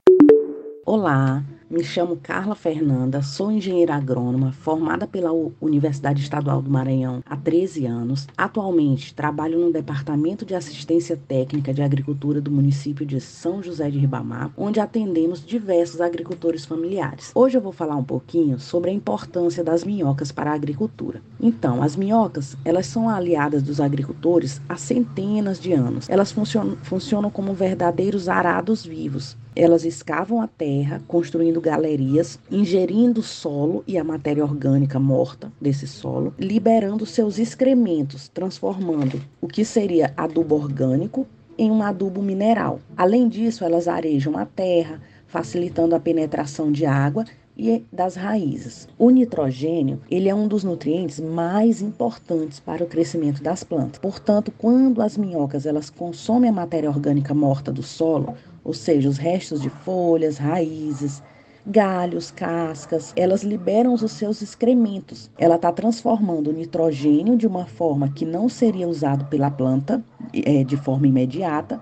Olá, 0.86 1.42
me 1.70 1.84
chamo 1.84 2.16
Carla 2.16 2.54
Fernanda, 2.54 3.22
sou 3.22 3.52
engenheira 3.52 3.94
agrônoma, 3.94 4.52
formada 4.52 5.06
pela 5.06 5.30
Universidade 5.60 6.22
Estadual 6.22 6.62
do 6.62 6.70
Maranhão 6.70 7.22
há 7.26 7.36
13 7.36 7.84
anos. 7.84 8.26
Atualmente 8.36 9.12
trabalho 9.12 9.58
no 9.58 9.70
Departamento 9.70 10.46
de 10.46 10.54
Assistência 10.54 11.18
Técnica 11.28 11.74
de 11.74 11.82
Agricultura 11.82 12.40
do 12.40 12.50
município 12.50 13.04
de 13.04 13.20
São 13.20 13.62
José 13.62 13.90
de 13.90 13.98
Ribamar, 13.98 14.50
onde 14.56 14.80
atendemos 14.80 15.44
diversos 15.44 16.00
agricultores 16.00 16.64
familiares. 16.64 17.32
Hoje 17.34 17.58
eu 17.58 17.62
vou 17.62 17.72
falar 17.72 17.96
um 17.96 18.04
pouquinho 18.04 18.58
sobre 18.58 18.90
a 18.90 18.94
importância 18.94 19.62
das 19.62 19.84
minhocas 19.84 20.32
para 20.32 20.52
a 20.52 20.54
agricultura. 20.54 21.20
Então, 21.38 21.82
as 21.82 21.96
minhocas, 21.96 22.56
elas 22.64 22.86
são 22.86 23.10
aliadas 23.10 23.62
dos 23.62 23.78
agricultores 23.78 24.58
há 24.66 24.76
centenas 24.76 25.60
de 25.60 25.74
anos. 25.74 26.08
Elas 26.08 26.32
funcionam, 26.32 26.76
funcionam 26.82 27.30
como 27.30 27.52
verdadeiros 27.52 28.26
arados 28.26 28.86
vivos 28.86 29.36
elas 29.58 29.84
escavam 29.84 30.40
a 30.40 30.46
terra, 30.46 31.02
construindo 31.08 31.57
galerias, 31.60 32.38
ingerindo 32.50 33.22
solo 33.22 33.82
e 33.86 33.98
a 33.98 34.04
matéria 34.04 34.44
orgânica 34.44 34.98
morta 34.98 35.52
desse 35.60 35.86
solo, 35.86 36.34
liberando 36.38 37.06
seus 37.06 37.38
excrementos, 37.38 38.28
transformando 38.28 39.20
o 39.40 39.48
que 39.48 39.64
seria 39.64 40.12
adubo 40.16 40.54
orgânico 40.54 41.26
em 41.58 41.70
um 41.70 41.82
adubo 41.82 42.22
mineral. 42.22 42.80
Além 42.96 43.28
disso, 43.28 43.64
elas 43.64 43.88
arejam 43.88 44.36
a 44.38 44.46
terra, 44.46 45.00
facilitando 45.26 45.94
a 45.94 46.00
penetração 46.00 46.70
de 46.70 46.86
água 46.86 47.24
e 47.58 47.84
das 47.92 48.14
raízes. 48.14 48.86
O 48.96 49.10
nitrogênio, 49.10 50.00
ele 50.08 50.28
é 50.28 50.34
um 50.34 50.46
dos 50.46 50.62
nutrientes 50.62 51.18
mais 51.18 51.82
importantes 51.82 52.60
para 52.60 52.84
o 52.84 52.86
crescimento 52.86 53.42
das 53.42 53.64
plantas. 53.64 53.98
Portanto, 53.98 54.52
quando 54.56 55.02
as 55.02 55.18
minhocas 55.18 55.66
elas 55.66 55.90
consomem 55.90 56.48
a 56.48 56.52
matéria 56.52 56.88
orgânica 56.88 57.34
morta 57.34 57.72
do 57.72 57.82
solo, 57.82 58.36
ou 58.62 58.72
seja, 58.72 59.08
os 59.08 59.18
restos 59.18 59.60
de 59.60 59.70
folhas, 59.70 60.38
raízes, 60.38 61.20
galhos, 61.66 62.30
cascas, 62.30 63.12
elas 63.16 63.42
liberam 63.42 63.94
os 63.94 64.10
seus 64.12 64.42
excrementos. 64.42 65.30
Ela 65.38 65.56
está 65.56 65.70
transformando 65.72 66.50
o 66.50 66.52
nitrogênio 66.52 67.36
de 67.36 67.46
uma 67.46 67.66
forma 67.66 68.08
que 68.08 68.24
não 68.24 68.48
seria 68.48 68.88
usado 68.88 69.24
pela 69.26 69.50
planta 69.50 70.02
é, 70.32 70.64
de 70.64 70.76
forma 70.76 71.06
imediata 71.06 71.80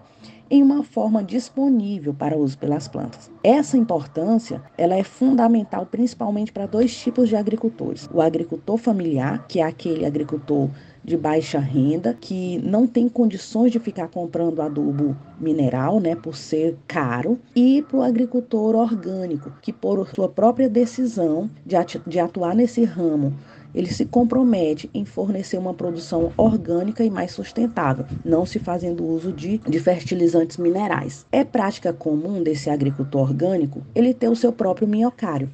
em 0.50 0.62
uma 0.62 0.82
forma 0.82 1.22
disponível 1.22 2.14
para 2.14 2.36
uso 2.36 2.56
pelas 2.58 2.86
plantas. 2.86 3.30
Essa 3.42 3.76
importância, 3.76 4.62
ela 4.78 4.94
é 4.94 5.02
fundamental 5.02 5.86
principalmente 5.86 6.52
para 6.52 6.66
dois 6.66 6.96
tipos 6.96 7.28
de 7.28 7.36
agricultores. 7.36 8.08
O 8.12 8.20
agricultor 8.20 8.76
familiar, 8.76 9.44
que 9.48 9.60
é 9.60 9.64
aquele 9.64 10.06
agricultor 10.06 10.70
de 11.06 11.16
baixa 11.16 11.60
renda, 11.60 12.12
que 12.20 12.58
não 12.58 12.84
tem 12.84 13.08
condições 13.08 13.70
de 13.70 13.78
ficar 13.78 14.08
comprando 14.08 14.60
adubo 14.60 15.16
mineral, 15.40 16.00
né, 16.00 16.16
por 16.16 16.36
ser 16.36 16.76
caro, 16.88 17.38
e 17.54 17.82
para 17.82 17.98
o 17.98 18.02
agricultor 18.02 18.74
orgânico, 18.74 19.52
que 19.62 19.72
por 19.72 20.08
sua 20.12 20.28
própria 20.28 20.68
decisão 20.68 21.48
de 21.64 22.18
atuar 22.18 22.56
nesse 22.56 22.82
ramo 22.84 23.32
ele 23.76 23.92
se 23.92 24.06
compromete 24.06 24.88
em 24.94 25.04
fornecer 25.04 25.58
uma 25.58 25.74
produção 25.74 26.32
orgânica 26.36 27.04
e 27.04 27.10
mais 27.10 27.32
sustentável, 27.32 28.06
não 28.24 28.46
se 28.46 28.58
fazendo 28.58 29.04
uso 29.04 29.30
de, 29.32 29.58
de 29.58 29.78
fertilizantes 29.78 30.56
minerais. 30.56 31.26
É 31.30 31.44
prática 31.44 31.92
comum 31.92 32.42
desse 32.42 32.70
agricultor 32.70 33.20
orgânico 33.20 33.82
ele 33.94 34.14
ter 34.14 34.28
o 34.28 34.36
seu 34.36 34.50
próprio 34.50 34.88
minhocário. 34.88 35.50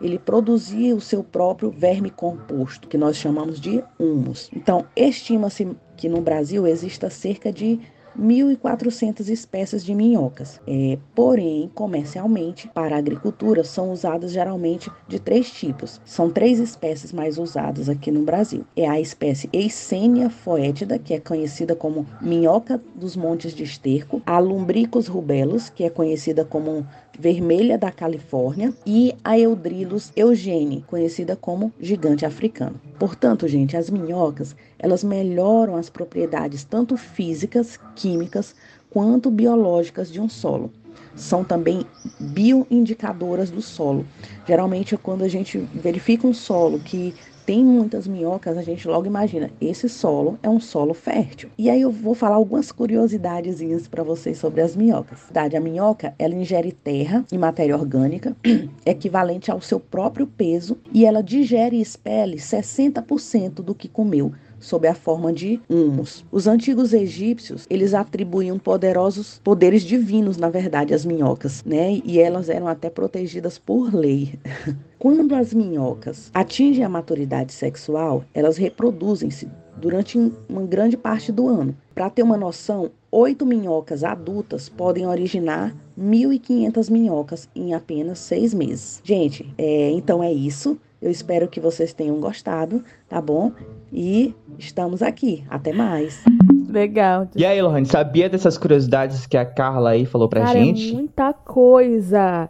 Ele 0.00 0.18
produzia 0.18 0.94
o 0.94 1.00
seu 1.00 1.22
próprio 1.22 1.70
verme 1.70 2.10
composto, 2.10 2.88
que 2.88 2.98
nós 2.98 3.16
chamamos 3.16 3.60
de 3.60 3.82
humus. 3.98 4.50
Então, 4.54 4.86
estima-se 4.94 5.76
que 5.96 6.08
no 6.08 6.20
Brasil 6.20 6.66
exista 6.66 7.08
cerca 7.08 7.52
de 7.52 7.80
1.400 8.18 9.28
espécies 9.28 9.84
de 9.84 9.94
minhocas. 9.94 10.60
É, 10.66 10.98
porém, 11.14 11.70
comercialmente, 11.74 12.68
para 12.68 12.96
a 12.96 12.98
agricultura, 12.98 13.62
são 13.62 13.92
usadas 13.92 14.32
geralmente 14.32 14.90
de 15.06 15.18
três 15.18 15.50
tipos. 15.50 16.00
São 16.04 16.30
três 16.30 16.58
espécies 16.58 17.12
mais 17.12 17.38
usadas 17.38 17.88
aqui 17.88 18.10
no 18.10 18.22
Brasil. 18.22 18.64
É 18.74 18.88
a 18.88 19.00
espécie 19.00 19.48
Eisenia 19.52 20.30
foetida, 20.30 20.98
que 20.98 21.14
é 21.14 21.20
conhecida 21.20 21.76
como 21.76 22.06
minhoca 22.20 22.80
dos 22.94 23.16
montes 23.16 23.54
de 23.54 23.62
esterco, 23.62 24.22
a 24.24 24.38
Lumbricus 24.38 25.06
rubellus, 25.06 25.68
que 25.68 25.84
é 25.84 25.90
conhecida 25.90 26.44
como 26.44 26.86
vermelha 27.18 27.78
da 27.78 27.90
Califórnia, 27.90 28.72
e 28.86 29.14
a 29.24 29.38
Eudrilus 29.38 30.12
eugene, 30.14 30.84
conhecida 30.86 31.36
como 31.36 31.72
gigante 31.80 32.24
africano. 32.24 32.80
Portanto, 32.98 33.48
gente, 33.48 33.76
as 33.76 33.90
minhocas, 33.90 34.54
elas 34.78 35.02
melhoram 35.02 35.76
as 35.76 35.90
propriedades 35.90 36.64
tanto 36.64 36.96
físicas, 36.96 37.78
químicas, 37.94 38.54
quanto 38.90 39.30
biológicas 39.30 40.10
de 40.10 40.20
um 40.20 40.28
solo. 40.28 40.70
São 41.14 41.42
também 41.42 41.86
bioindicadoras 42.20 43.50
do 43.50 43.62
solo. 43.62 44.06
Geralmente, 44.46 44.96
quando 44.96 45.22
a 45.22 45.28
gente 45.28 45.58
verifica 45.58 46.26
um 46.26 46.34
solo 46.34 46.78
que 46.78 47.14
tem 47.46 47.64
muitas 47.64 48.08
minhocas, 48.08 48.58
a 48.58 48.62
gente 48.62 48.88
logo 48.88 49.06
imagina, 49.06 49.52
esse 49.60 49.88
solo 49.88 50.36
é 50.42 50.50
um 50.50 50.58
solo 50.58 50.92
fértil. 50.92 51.48
E 51.56 51.70
aí 51.70 51.80
eu 51.80 51.92
vou 51.92 52.12
falar 52.12 52.34
algumas 52.34 52.72
curiosidadezinhas 52.72 53.86
para 53.86 54.02
vocês 54.02 54.36
sobre 54.36 54.60
as 54.60 54.74
minhocas. 54.74 55.20
A 55.32 55.60
minhoca, 55.60 56.12
ela 56.18 56.34
ingere 56.34 56.72
terra 56.72 57.24
e 57.30 57.38
matéria 57.38 57.76
orgânica, 57.76 58.36
equivalente 58.84 59.48
ao 59.48 59.60
seu 59.60 59.78
próprio 59.78 60.26
peso, 60.26 60.76
e 60.92 61.06
ela 61.06 61.22
digere 61.22 61.76
e 61.76 61.80
expele 61.80 62.36
60% 62.36 63.62
do 63.62 63.74
que 63.76 63.88
comeu 63.88 64.32
sob 64.58 64.86
a 64.86 64.94
forma 64.94 65.32
de 65.32 65.60
humus. 65.68 66.24
Os 66.30 66.46
antigos 66.46 66.92
egípcios, 66.92 67.66
eles 67.68 67.94
atribuíam 67.94 68.58
poderosos 68.58 69.40
poderes 69.42 69.82
divinos, 69.82 70.36
na 70.36 70.48
verdade, 70.48 70.94
às 70.94 71.04
minhocas, 71.04 71.64
né? 71.64 72.00
E 72.04 72.18
elas 72.18 72.48
eram 72.48 72.66
até 72.66 72.90
protegidas 72.90 73.58
por 73.58 73.94
lei. 73.94 74.38
Quando 74.98 75.34
as 75.34 75.52
minhocas 75.52 76.30
atingem 76.32 76.84
a 76.84 76.88
maturidade 76.88 77.52
sexual, 77.52 78.24
elas 78.32 78.56
reproduzem-se 78.56 79.48
durante 79.76 80.18
uma 80.48 80.62
grande 80.62 80.96
parte 80.96 81.30
do 81.30 81.48
ano. 81.48 81.76
Para 81.94 82.10
ter 82.10 82.22
uma 82.22 82.36
noção, 82.36 82.90
oito 83.10 83.44
minhocas 83.44 84.02
adultas 84.02 84.68
podem 84.68 85.06
originar 85.06 85.74
1.500 85.98 86.90
minhocas 86.90 87.48
em 87.54 87.74
apenas 87.74 88.18
seis 88.18 88.52
meses. 88.52 89.00
Gente, 89.04 89.48
é, 89.56 89.90
então 89.90 90.22
é 90.22 90.32
isso. 90.32 90.78
Eu 91.00 91.10
espero 91.10 91.46
que 91.46 91.60
vocês 91.60 91.92
tenham 91.92 92.18
gostado, 92.18 92.82
tá 93.08 93.20
bom? 93.20 93.52
E 93.92 94.34
estamos 94.58 95.02
aqui. 95.02 95.44
Até 95.48 95.72
mais. 95.72 96.24
Legal. 96.68 97.28
E 97.36 97.44
aí, 97.44 97.60
Lohane, 97.60 97.86
sabia 97.86 98.28
dessas 98.28 98.56
curiosidades 98.56 99.26
que 99.26 99.36
a 99.36 99.44
Carla 99.44 99.90
aí 99.90 100.06
falou 100.06 100.28
pra 100.28 100.42
Cara, 100.42 100.58
gente? 100.58 100.90
É 100.90 100.94
muita 100.94 101.32
coisa. 101.32 102.48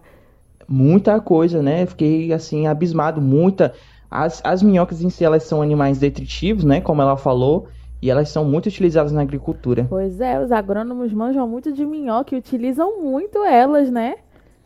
Muita 0.69 1.21
coisa, 1.21 1.61
né? 1.61 1.87
Fiquei 1.87 2.33
assim, 2.33 2.67
abismado. 2.67 3.21
Muita. 3.21 3.73
As, 4.11 4.41
as 4.45 4.63
minhocas 4.63 5.03
em 5.03 5.11
si, 5.11 5.25
elas 5.25 5.43
são 5.43 5.61
animais 5.61 5.99
detritivos, 5.99 6.65
né? 6.65 6.81
Como 6.81 7.03
ela 7.03 7.17
falou. 7.17 7.67
E 8.01 8.11
elas 8.11 8.29
são 8.29 8.45
muito 8.45 8.67
utilizadas 8.67 9.11
na 9.11 9.23
agricultura. 9.23 9.87
Pois 9.89 10.21
é, 10.21 10.41
os 10.41 10.53
agrônomos 10.53 11.13
manjam 11.13 11.49
muito 11.49 11.73
de 11.73 11.85
minhoca 11.85 12.35
e 12.35 12.39
utilizam 12.39 13.01
muito 13.03 13.43
elas, 13.45 13.91
né? 13.91 14.17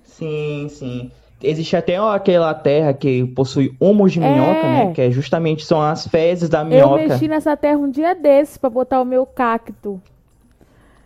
Sim, 0.03 0.67
sim. 0.69 1.11
Existe 1.43 1.75
até 1.77 1.97
aquela 1.97 2.53
terra 2.53 2.93
que 2.93 3.25
possui 3.29 3.75
humus 3.81 4.13
de 4.13 4.21
minhoca, 4.21 4.67
É. 4.67 4.85
né? 4.87 4.93
Que 4.93 5.01
é 5.03 5.11
justamente 5.11 5.65
são 5.65 5.81
as 5.81 6.07
fezes 6.07 6.49
da 6.49 6.61
Eu 6.61 6.65
minhoca. 6.67 7.09
mexi 7.09 7.27
nessa 7.29 7.57
terra 7.57 7.79
um 7.79 7.91
dia 7.91 8.15
desses 8.15 8.59
pra 8.59 8.69
botar 8.69 9.01
o 9.01 9.05
meu 9.05 9.25
cacto. 9.25 10.01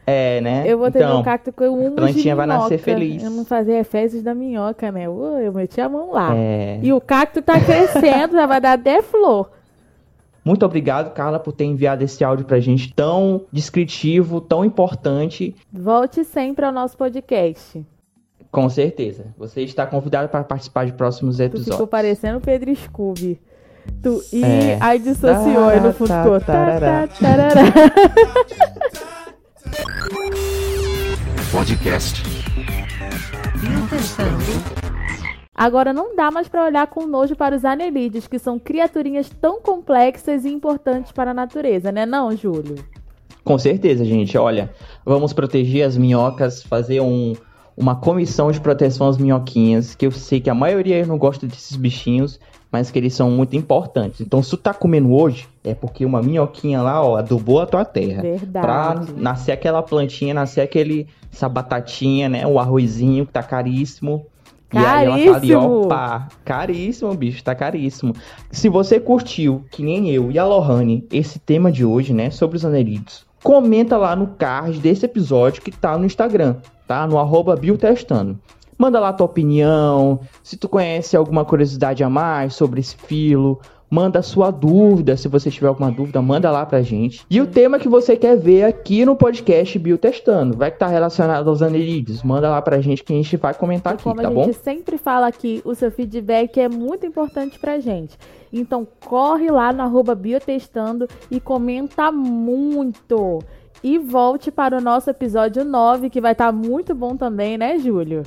É, 0.06 0.40
né? 0.42 0.64
Eu 0.66 0.76
botei 0.78 1.00
então, 1.00 1.14
meu 1.16 1.24
cacto 1.24 1.50
com 1.52 1.64
um 1.68 1.88
de 1.88 1.96
plantinha 1.96 2.36
vai 2.36 2.46
nascer 2.46 2.76
feliz. 2.78 3.22
Eu 3.22 3.30
não 3.30 3.44
fazia 3.44 3.82
fezes 3.84 4.22
da 4.22 4.34
minhoca, 4.34 4.92
né? 4.92 5.04
Eu 5.04 5.52
meti 5.54 5.80
a 5.80 5.88
mão 5.88 6.12
lá. 6.12 6.34
é... 6.36 6.78
E 6.82 6.92
o 6.92 7.00
cacto 7.00 7.40
tá 7.40 7.58
crescendo, 7.58 8.34
já 8.36 8.44
vai 8.46 8.60
dar 8.60 8.72
até 8.74 9.00
flor. 9.02 9.50
Muito 10.44 10.66
obrigado, 10.66 11.14
Carla, 11.14 11.38
por 11.40 11.52
ter 11.52 11.64
enviado 11.64 12.04
esse 12.04 12.22
áudio 12.22 12.44
pra 12.44 12.60
gente 12.60 12.92
tão 12.92 13.42
descritivo, 13.50 14.42
tão 14.42 14.62
importante. 14.62 15.56
Volte 15.72 16.22
sempre 16.22 16.66
ao 16.66 16.72
nosso 16.72 16.98
podcast. 16.98 17.82
Com 18.54 18.68
certeza. 18.68 19.26
Você 19.36 19.62
está 19.62 19.84
convidado 19.84 20.28
para 20.28 20.44
participar 20.44 20.86
de 20.86 20.92
próximos 20.92 21.36
Tu 21.36 21.42
ficou 21.42 21.60
episódios. 21.60 21.88
parecendo 21.88 22.38
o 22.38 22.40
Pedro 22.40 22.74
Scooby. 22.74 23.40
Tu, 24.02 24.22
e 24.32 24.42
É. 24.44 24.78
aí 24.80 24.98
dissociou 24.98 25.68
aí 25.68 25.80
no 25.80 25.92
fundo. 25.92 26.08
Tá, 26.08 26.22
ficou 26.22 26.40
tá, 26.40 26.46
tá, 26.46 26.52
tarará. 26.78 27.08
tá, 27.08 27.14
tarará. 27.20 27.62
Podcast. 31.50 32.22
Agora 35.54 35.92
não 35.92 36.16
dá 36.16 36.30
mais 36.30 36.48
pra 36.48 36.64
olhar 36.64 36.86
com 36.88 37.06
nojo 37.06 37.36
para 37.36 37.54
os 37.56 37.64
anelídeos, 37.64 38.26
que 38.26 38.38
são 38.38 38.58
criaturinhas 38.58 39.30
tão 39.40 39.60
complexas 39.60 40.44
e 40.44 40.48
importantes 40.48 41.12
para 41.12 41.30
a 41.30 41.34
natureza, 41.34 41.92
né 41.92 42.04
não, 42.04 42.34
Júlio? 42.36 42.76
Com 43.44 43.58
certeza, 43.58 44.04
gente. 44.04 44.36
Olha, 44.38 44.70
vamos 45.04 45.32
proteger 45.32 45.86
as 45.86 45.96
minhocas, 45.96 46.62
fazer 46.62 47.00
um, 47.00 47.34
uma 47.76 47.96
comissão 47.96 48.50
de 48.50 48.60
proteção 48.60 49.08
às 49.08 49.18
minhoquinhas, 49.18 49.94
que 49.94 50.06
eu 50.06 50.10
sei 50.10 50.40
que 50.40 50.50
a 50.50 50.54
maioria 50.54 51.04
não 51.04 51.18
gosta 51.18 51.46
desses 51.46 51.76
bichinhos, 51.76 52.38
mas 52.70 52.90
que 52.90 52.98
eles 52.98 53.14
são 53.14 53.30
muito 53.30 53.54
importantes. 53.54 54.20
Então, 54.20 54.42
se 54.42 54.50
tu 54.50 54.56
tá 54.56 54.74
comendo 54.74 55.12
hoje, 55.12 55.46
é 55.62 55.74
porque 55.74 56.04
uma 56.04 56.20
minhoquinha 56.20 56.82
lá, 56.82 57.02
ó, 57.02 57.16
adubou 57.16 57.60
a 57.60 57.66
tua 57.66 57.84
terra. 57.84 58.22
Pra 58.52 58.94
Verdade. 58.94 59.12
nascer 59.16 59.52
aquela 59.52 59.82
plantinha, 59.82 60.34
nascer 60.34 60.60
aquele, 60.60 61.06
essa 61.32 61.48
batatinha, 61.48 62.28
né? 62.28 62.46
O 62.46 62.58
arrozinho 62.58 63.26
que 63.26 63.32
tá 63.32 63.44
caríssimo. 63.44 64.26
E 64.72 64.78
aí 64.78 65.06
ela 65.06 65.16
tá 65.16 65.22
ali, 65.22 65.26
Caríssimo! 65.28 65.88
pá, 65.88 66.28
caríssimo, 66.44 67.14
bicho, 67.14 67.44
tá 67.44 67.54
caríssimo. 67.54 68.12
Se 68.50 68.68
você 68.68 68.98
curtiu, 68.98 69.64
que 69.70 69.84
nem 69.84 70.10
eu 70.10 70.32
e 70.32 70.38
a 70.38 70.44
Lohane, 70.44 71.06
esse 71.12 71.38
tema 71.38 71.70
de 71.70 71.84
hoje, 71.84 72.12
né, 72.12 72.30
sobre 72.30 72.56
os 72.56 72.64
anelídeos, 72.64 73.24
comenta 73.40 73.96
lá 73.96 74.16
no 74.16 74.26
card 74.26 74.80
desse 74.80 75.04
episódio 75.04 75.62
que 75.62 75.70
tá 75.70 75.96
no 75.96 76.04
Instagram, 76.06 76.56
tá? 76.86 77.06
No 77.06 77.18
arroba 77.18 77.56
Biotestando. 77.56 78.38
Manda 78.76 78.98
lá 78.98 79.12
tua 79.12 79.26
opinião, 79.26 80.20
se 80.42 80.56
tu 80.56 80.68
conhece 80.68 81.16
alguma 81.16 81.44
curiosidade 81.44 82.02
a 82.02 82.10
mais 82.10 82.54
sobre 82.54 82.80
esse 82.80 82.96
filo, 82.96 83.60
manda 83.88 84.18
a 84.18 84.22
sua 84.22 84.50
dúvida, 84.50 85.16
se 85.16 85.28
você 85.28 85.48
tiver 85.48 85.68
alguma 85.68 85.92
dúvida, 85.92 86.20
manda 86.20 86.50
lá 86.50 86.66
pra 86.66 86.82
gente. 86.82 87.24
E 87.30 87.40
o 87.40 87.46
tema 87.46 87.78
que 87.78 87.88
você 87.88 88.16
quer 88.16 88.36
ver 88.36 88.64
aqui 88.64 89.04
no 89.04 89.14
podcast 89.14 89.78
Biotestando, 89.78 90.56
vai 90.56 90.72
que 90.72 90.78
tá 90.80 90.88
relacionado 90.88 91.48
aos 91.48 91.62
anelídeos, 91.62 92.24
manda 92.24 92.50
lá 92.50 92.60
pra 92.60 92.80
gente 92.80 93.04
que 93.04 93.12
a 93.12 93.16
gente 93.16 93.36
vai 93.36 93.54
comentar 93.54 93.92
E 93.92 93.94
aqui, 93.94 94.02
como 94.02 94.20
tá 94.20 94.26
a 94.26 94.30
bom? 94.32 94.44
gente 94.46 94.56
sempre 94.56 94.98
fala 94.98 95.28
aqui, 95.28 95.62
o 95.64 95.76
seu 95.76 95.92
feedback 95.92 96.58
é 96.58 96.68
muito 96.68 97.06
importante 97.06 97.56
pra 97.56 97.78
gente. 97.78 98.18
Então 98.52 98.86
corre 99.06 99.48
lá 99.50 99.72
no 99.72 99.82
arroba 99.82 100.14
biotestando 100.16 101.08
e 101.30 101.38
comenta 101.38 102.10
muito. 102.10 103.38
E 103.84 103.98
volte 103.98 104.50
para 104.50 104.78
o 104.78 104.80
nosso 104.80 105.10
episódio 105.10 105.62
9, 105.62 106.08
que 106.08 106.18
vai 106.18 106.32
estar 106.32 106.46
tá 106.46 106.52
muito 106.52 106.94
bom 106.94 107.18
também, 107.18 107.58
né, 107.58 107.78
Júlio? 107.78 108.22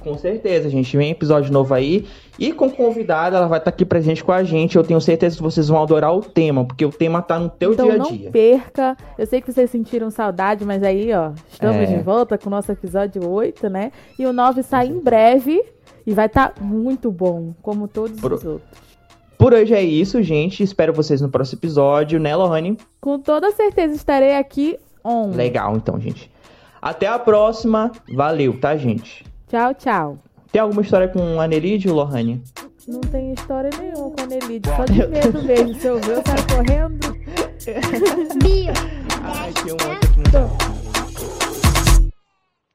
Com 0.00 0.18
certeza, 0.18 0.68
gente. 0.68 0.94
Vem 0.96 1.10
episódio 1.10 1.50
novo 1.50 1.72
aí. 1.72 2.06
E 2.38 2.52
com 2.52 2.70
convidada, 2.70 3.38
ela 3.38 3.48
vai 3.48 3.58
estar 3.58 3.70
tá 3.70 3.74
aqui 3.74 3.86
presente 3.86 4.22
com 4.22 4.32
a 4.32 4.44
gente. 4.44 4.76
Eu 4.76 4.84
tenho 4.84 5.00
certeza 5.00 5.36
que 5.36 5.42
vocês 5.42 5.66
vão 5.68 5.82
adorar 5.82 6.14
o 6.14 6.20
tema, 6.20 6.62
porque 6.62 6.84
o 6.84 6.90
tema 6.90 7.22
tá 7.22 7.38
no 7.38 7.48
teu 7.48 7.72
então, 7.72 7.86
dia 7.86 7.94
a 7.94 8.04
dia. 8.04 8.24
Não 8.26 8.30
perca. 8.30 8.96
Eu 9.16 9.26
sei 9.26 9.40
que 9.40 9.50
vocês 9.50 9.70
sentiram 9.70 10.10
saudade, 10.10 10.62
mas 10.66 10.82
aí, 10.82 11.10
ó, 11.14 11.32
estamos 11.50 11.76
é. 11.76 11.86
de 11.86 12.02
volta 12.02 12.36
com 12.36 12.48
o 12.48 12.50
nosso 12.50 12.70
episódio 12.70 13.26
8, 13.26 13.68
né? 13.70 13.90
E 14.18 14.26
o 14.26 14.32
9 14.32 14.62
sai 14.62 14.88
em 14.88 15.00
breve 15.00 15.64
e 16.06 16.12
vai 16.12 16.26
estar 16.26 16.50
tá 16.50 16.62
muito 16.62 17.10
bom, 17.10 17.54
como 17.62 17.88
todos 17.88 18.20
Por... 18.20 18.34
os 18.34 18.44
outros. 18.44 18.88
Por 19.38 19.54
hoje 19.54 19.72
é 19.72 19.82
isso, 19.82 20.20
gente. 20.22 20.64
Espero 20.64 20.92
vocês 20.92 21.20
no 21.20 21.28
próximo 21.28 21.60
episódio, 21.60 22.18
né, 22.18 22.34
Lohane? 22.34 22.76
Com 23.00 23.20
toda 23.20 23.52
certeza 23.52 23.94
estarei 23.94 24.36
aqui 24.36 24.76
on. 25.04 25.30
Legal, 25.30 25.76
então, 25.76 26.00
gente. 26.00 26.30
Até 26.80 27.06
a 27.06 27.18
próxima. 27.18 27.92
Valeu, 28.14 28.58
tá, 28.58 28.76
gente? 28.76 29.24
Tchau, 29.48 29.74
tchau. 29.74 30.18
Tem 30.52 30.62
alguma 30.62 30.82
história 30.82 31.08
com 31.08 31.40
Anelide, 31.40 31.88
Lohane? 31.88 32.42
Não 32.86 33.00
tem 33.00 33.32
história 33.32 33.70
nenhuma 33.78 34.10
com 34.10 34.22
Anelide. 34.22 34.68
Só 34.68 34.84
de 34.84 35.06
medo 35.06 35.42
mesmo. 35.42 35.74
Se 35.74 35.86
eu 35.86 36.00
ver, 36.00 36.16
eu 36.16 36.22
saio 36.24 36.46
correndo. 36.48 37.18
Bio. 38.42 38.72
Ai, 39.24 39.52
tem 39.52 39.72
um 39.72 39.90
outro 39.90 40.10
aqui. 40.22 40.67